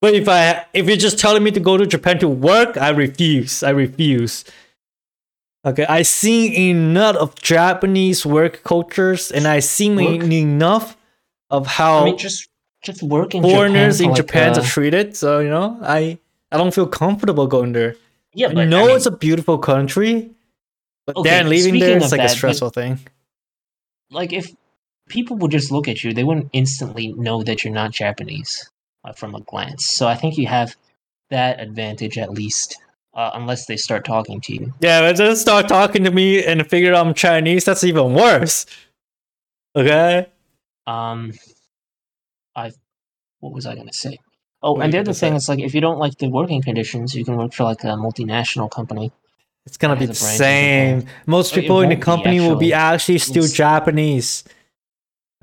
[0.02, 2.90] But if I if you're just telling me to go to Japan to work, I
[2.90, 3.64] refuse.
[3.64, 4.44] I refuse.
[5.66, 10.24] Okay, I seen enough of Japanese work cultures, and I seen Work?
[10.32, 10.96] enough
[11.50, 12.48] of how I mean, just
[12.82, 15.18] just work in foreigners Japan in like, Japan uh, are treated.
[15.18, 16.18] So you know, I
[16.52, 17.96] I don't feel comfortable going there.
[18.34, 20.32] yeah, I but know I mean, it's a beautiful country,
[21.14, 23.00] but Okay, leaving there is like a that, but- stressful thing.
[24.12, 24.52] like if
[25.08, 28.70] people would just look at you, they wouldn't instantly know that you're not Japanese
[29.04, 29.86] uh, from a glance.
[29.90, 30.76] So I think you have
[31.32, 32.78] that advantage at least,
[33.16, 34.74] uh, unless they start talking to you.
[34.82, 37.66] Yeah, but just start talking to me and figure out I'm Chinese.
[37.66, 38.66] That's even worse.
[39.76, 40.28] Okay.
[40.88, 41.34] Um,
[42.56, 42.72] I
[43.40, 44.18] what was I gonna say?
[44.62, 45.38] Oh, What and the other thing say?
[45.38, 47.96] is like if you don't like the working conditions, you can work for like a
[47.96, 49.12] multinational company.
[49.70, 51.06] It's gonna be the a same.
[51.28, 54.44] Most Oh, people in the won't be, company will be actually still It's- Japanese.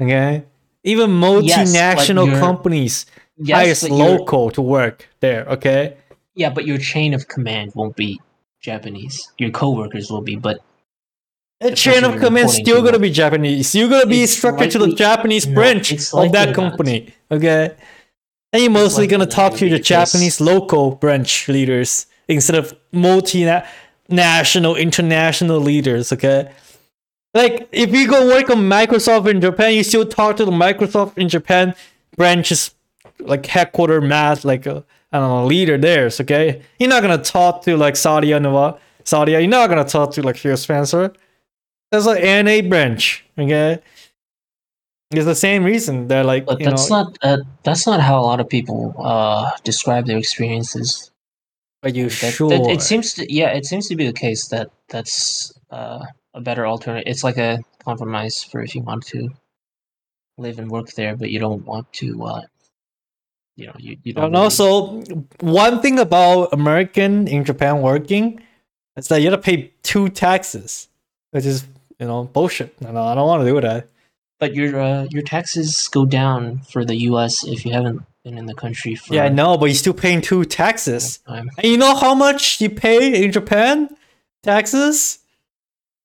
[0.02, 0.42] Okay.
[0.84, 3.06] Even multinational you're- companies
[3.38, 5.46] Yes, hire local to work there.
[5.48, 5.94] Okay.
[6.34, 8.20] yeah, but your chain of command won't be
[8.60, 9.32] Japanese.
[9.38, 10.58] Your coworkers will be, but
[11.60, 13.74] The The chain of command still to gonna be Japanese.
[13.74, 16.54] You're gonna be structured to the Japanese branch of that likely not.
[16.54, 17.14] company.
[17.30, 17.70] Okay.
[18.52, 19.78] And you're mostly gonna talk gonna the.
[19.78, 22.74] Japanese local branch leaders instead of
[24.08, 26.12] multinational, international leaders.
[26.12, 26.50] Okay.
[27.34, 31.18] Like if you go work on Microsoft in Japan, you still talk to the Microsoft
[31.18, 31.74] in Japan
[32.16, 32.74] branches,
[33.18, 36.20] like headquarter math, like a I don't know leader theirs.
[36.20, 39.32] Okay, you're not gonna talk to like Satya Nadella, Saudi.
[39.32, 41.12] You're not gonna talk to like Phil Spencer.
[41.92, 43.24] That's like NA branch.
[43.38, 43.80] Okay,
[45.10, 47.02] it's the same reason they're like but that's know.
[47.02, 51.10] not uh, that's not how a lot of people uh, describe their experiences.
[51.86, 52.50] Are you That, sure?
[52.50, 56.02] that- it seems to yeah, it seems to be the case that that's uh,
[56.34, 57.06] a better alternative.
[57.12, 57.52] It's like a
[57.84, 59.28] compromise for if you want to
[60.36, 62.08] live and work there, but you don't want to.
[62.24, 62.42] Uh,
[63.56, 64.24] you know, you, you don't.
[64.24, 65.00] And really- also,
[65.40, 68.40] one thing about American in Japan working
[68.96, 70.88] is that you have to pay two taxes,
[71.30, 71.66] which is
[72.00, 72.74] you know bullshit.
[72.82, 73.88] I don't, I don't want to do that.
[74.42, 77.44] but your uh, your taxes go down for the U.S.
[77.46, 80.20] if you haven't been in the country for Yeah, I know, but you're still paying
[80.20, 81.20] two taxes.
[81.26, 83.88] And you know how much you pay in Japan?
[84.42, 85.18] taxes.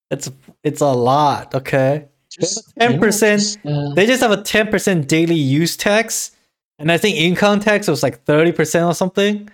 [0.09, 0.30] It's
[0.63, 1.55] it's a lot.
[1.55, 3.57] Okay, Just, 10%.
[3.63, 6.32] you know, uh, they just have a ten percent daily use tax,
[6.80, 9.49] and I think income tax was like thirty percent or something.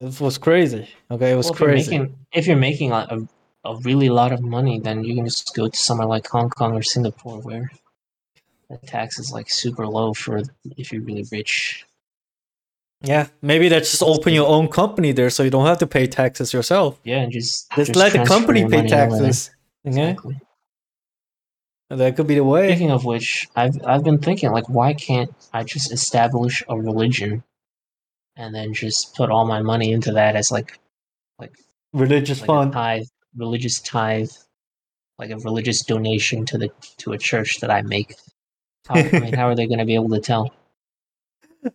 [0.00, 0.88] It was crazy.
[1.10, 1.98] Okay, it was well, if you're crazy.
[1.98, 3.18] making if you're making a,
[3.64, 6.74] a really lot of money, then you can just go to somewhere like Hong Kong
[6.74, 7.70] or Singapore where
[8.70, 10.40] the tax is like super low for
[10.78, 11.84] if you're really rich.
[13.02, 16.06] Yeah, maybe that's just open your own company there, so you don't have to pay
[16.06, 17.00] taxes yourself.
[17.04, 19.08] Yeah, and just Just, just let the company pay money over there.
[19.10, 19.50] taxes.
[19.86, 20.38] Okay, Exactly.
[21.88, 22.68] that could be the way.
[22.70, 27.42] Speaking of which, I've I've been thinking like, why can't I just establish a religion,
[28.36, 30.78] and then just put all my money into that as like
[31.92, 32.72] Religious like fund.
[32.72, 33.02] tithe,
[33.34, 34.30] religious tithe,
[35.18, 36.68] like a religious donation to the
[36.98, 38.14] to a church that I make.
[38.90, 40.52] How, I mean, how are they going to be able to tell?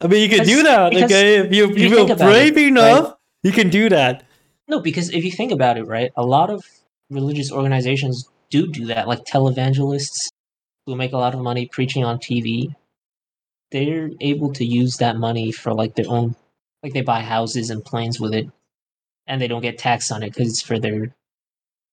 [0.01, 0.91] I mean, you can do that.
[0.91, 4.24] because Okay, if you if you feel brave it, enough, you can do that.
[4.68, 6.66] No, because if you think about it, right, a lot of
[7.09, 10.30] religious organizations do do that, like televangelists
[10.86, 12.76] who make a lot of money preaching on TV.
[13.72, 16.36] They're able to use that money for like their own,
[16.84, 18.49] like they buy houses and planes with it,
[19.28, 21.16] and they don't get taxed on it because it's for their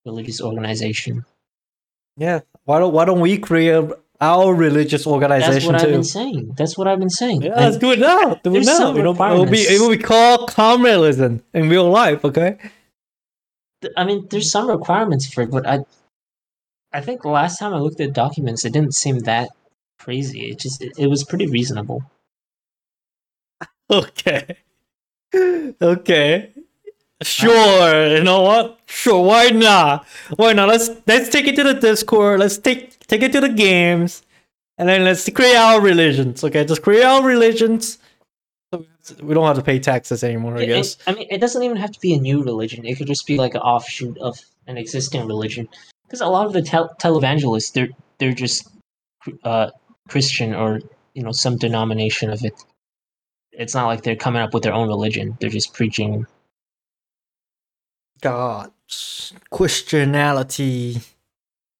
[0.04, 1.24] religious organization.
[2.16, 2.40] Yeah.
[2.64, 3.84] Why don't Why don't we create
[4.22, 6.54] our religious organization That's organization what I've been saying.
[6.56, 7.42] That's what I've been saying.
[7.42, 8.34] Yeah, And let's do it now.
[8.44, 8.76] Do it there's now.
[8.78, 12.24] some You know, it will be it will be called communalism in real life.
[12.24, 12.56] Okay.
[13.96, 15.80] I mean, there's some requirements for it, but I,
[16.92, 19.50] I think the last time I looked at documents, it didn't seem that
[19.98, 20.50] crazy.
[20.52, 22.04] It just it, it was pretty reasonable.
[23.90, 24.56] Okay.
[25.82, 26.52] Okay.
[27.22, 28.16] Sure.
[28.16, 28.78] You know what?
[28.86, 29.24] Sure.
[29.24, 30.06] Why not?
[30.36, 30.68] Why not?
[30.68, 32.40] Let's let's take it to the Discord.
[32.40, 34.22] Let's take take it to the games,
[34.78, 36.42] and then let's create our religions.
[36.44, 37.98] Okay, just create our religions.
[39.20, 40.56] We don't have to pay taxes anymore.
[40.56, 40.96] I It- it- guess.
[41.06, 42.86] I mean, it doesn't even have to be a new religion.
[42.86, 45.68] It could just be like an offshoot of an existing religion.
[46.06, 48.68] Because a lot of the tel- televangelists, they're they're just
[49.44, 49.70] uh,
[50.08, 50.80] Christian or
[51.14, 52.54] you know some denomination of it.
[53.52, 55.36] It's not like they're coming up with their own religion.
[55.40, 56.26] They're just preaching.
[58.22, 58.70] God,
[59.50, 61.00] Christianity.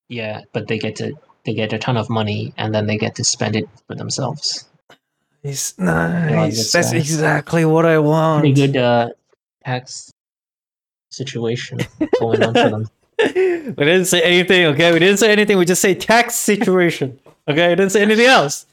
[0.09, 1.15] Yeah, but they get to
[1.45, 4.69] they get a ton of money and then they get to spend it for themselves.
[5.43, 6.73] It's nice.
[6.73, 8.43] That's uh, exactly what I want.
[8.43, 9.11] Pretty good uh,
[9.65, 10.13] tax
[11.11, 11.79] situation
[12.21, 12.89] going on for them.
[13.19, 14.93] we didn't say anything, okay?
[14.93, 15.59] We didn't say anything.
[15.59, 17.19] We just say tax situation.
[17.49, 18.67] Okay, we didn't say anything else.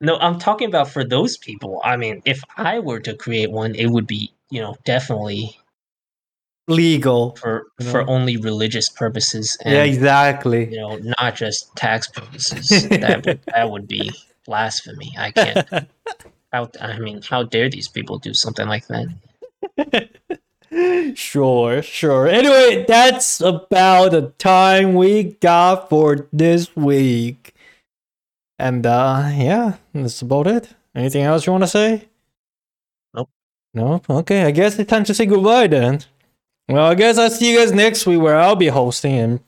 [0.00, 1.80] No, I'm talking about for those people.
[1.84, 5.58] I mean, if I were to create one, it would be, you know, definitely
[6.68, 7.34] Legal.
[7.36, 10.70] for You for only religious purposes and yeah, exactly.
[10.70, 12.88] you know, not just tax purposes.
[12.88, 14.12] that would that would be
[14.44, 15.14] blasphemy.
[15.18, 15.68] I can't.
[16.52, 20.08] How, I mean, how dare these people do something like that?
[21.14, 22.26] sure, sure.
[22.26, 27.54] Anyway, that's about the time we got for this week.
[28.58, 30.70] And uh yeah, that's about it.
[30.94, 32.08] Anything else you want to say?
[33.14, 33.28] Nope.
[33.74, 34.00] No?
[34.08, 36.00] Okay, I guess it's time to say goodbye then.
[36.68, 39.40] Well, I guess I'll see you guys next week where I'll be hosting and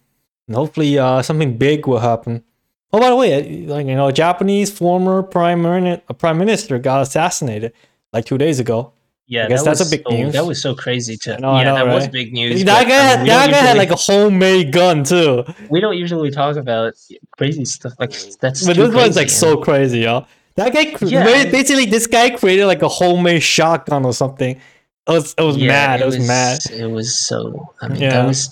[0.52, 2.44] hopefully uh something big will happen.
[2.92, 7.02] Oh, by the way, like you know, a Japanese former prime minister, prime minister got
[7.02, 7.72] assassinated
[8.12, 8.92] like two days ago.
[9.26, 10.32] Yeah, I guess that that's a big so, news.
[10.32, 11.36] That was so crazy to.
[11.36, 12.64] I know, yeah, know, that was big news.
[12.64, 15.44] that guy, I had, mean, that guy had like a homemade gun too.
[15.68, 16.94] we don't usually talk about
[17.36, 18.10] crazy stuff like
[18.40, 18.66] that's.
[18.66, 20.26] But too this one's like so crazy, yo.
[20.56, 24.60] That guy, Yeah, basically, this guy created like a homemade shotgun or something.
[25.10, 26.00] It was, it was Yeah, mad.
[26.00, 26.58] It, was, mad.
[26.72, 27.72] It was so.
[27.82, 28.10] I mean, Yeah.
[28.10, 28.48] that was.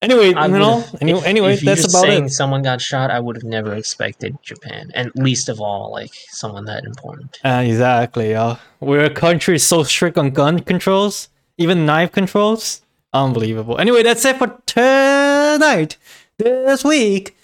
[0.00, 0.84] Anyway, I you know.
[1.00, 2.30] Anyway, if- anyway if that's just about saying it.
[2.30, 3.10] Someone got shot.
[3.10, 7.38] I would have never expected Japan, and least of all, like someone that important.
[7.44, 8.58] Uh, exactly, yo.
[8.78, 12.82] We're a country so strict on gun controls, even knife controls.
[13.12, 13.78] Unbelievable.
[13.78, 15.96] Anyway, that's it for tonight,
[16.38, 17.36] this week,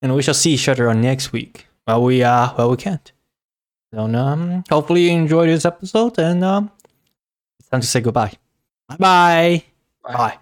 [0.00, 1.66] and we shall see each other on next week.
[1.88, 3.10] Well, we uh, well, we can't.
[3.94, 6.70] So, um, hopefully you enjoyed this episode, and um,
[7.76, 8.32] time to say goodbye.
[8.88, 9.62] Bye-bye.
[10.04, 10.12] Bye.
[10.16, 10.38] Bye.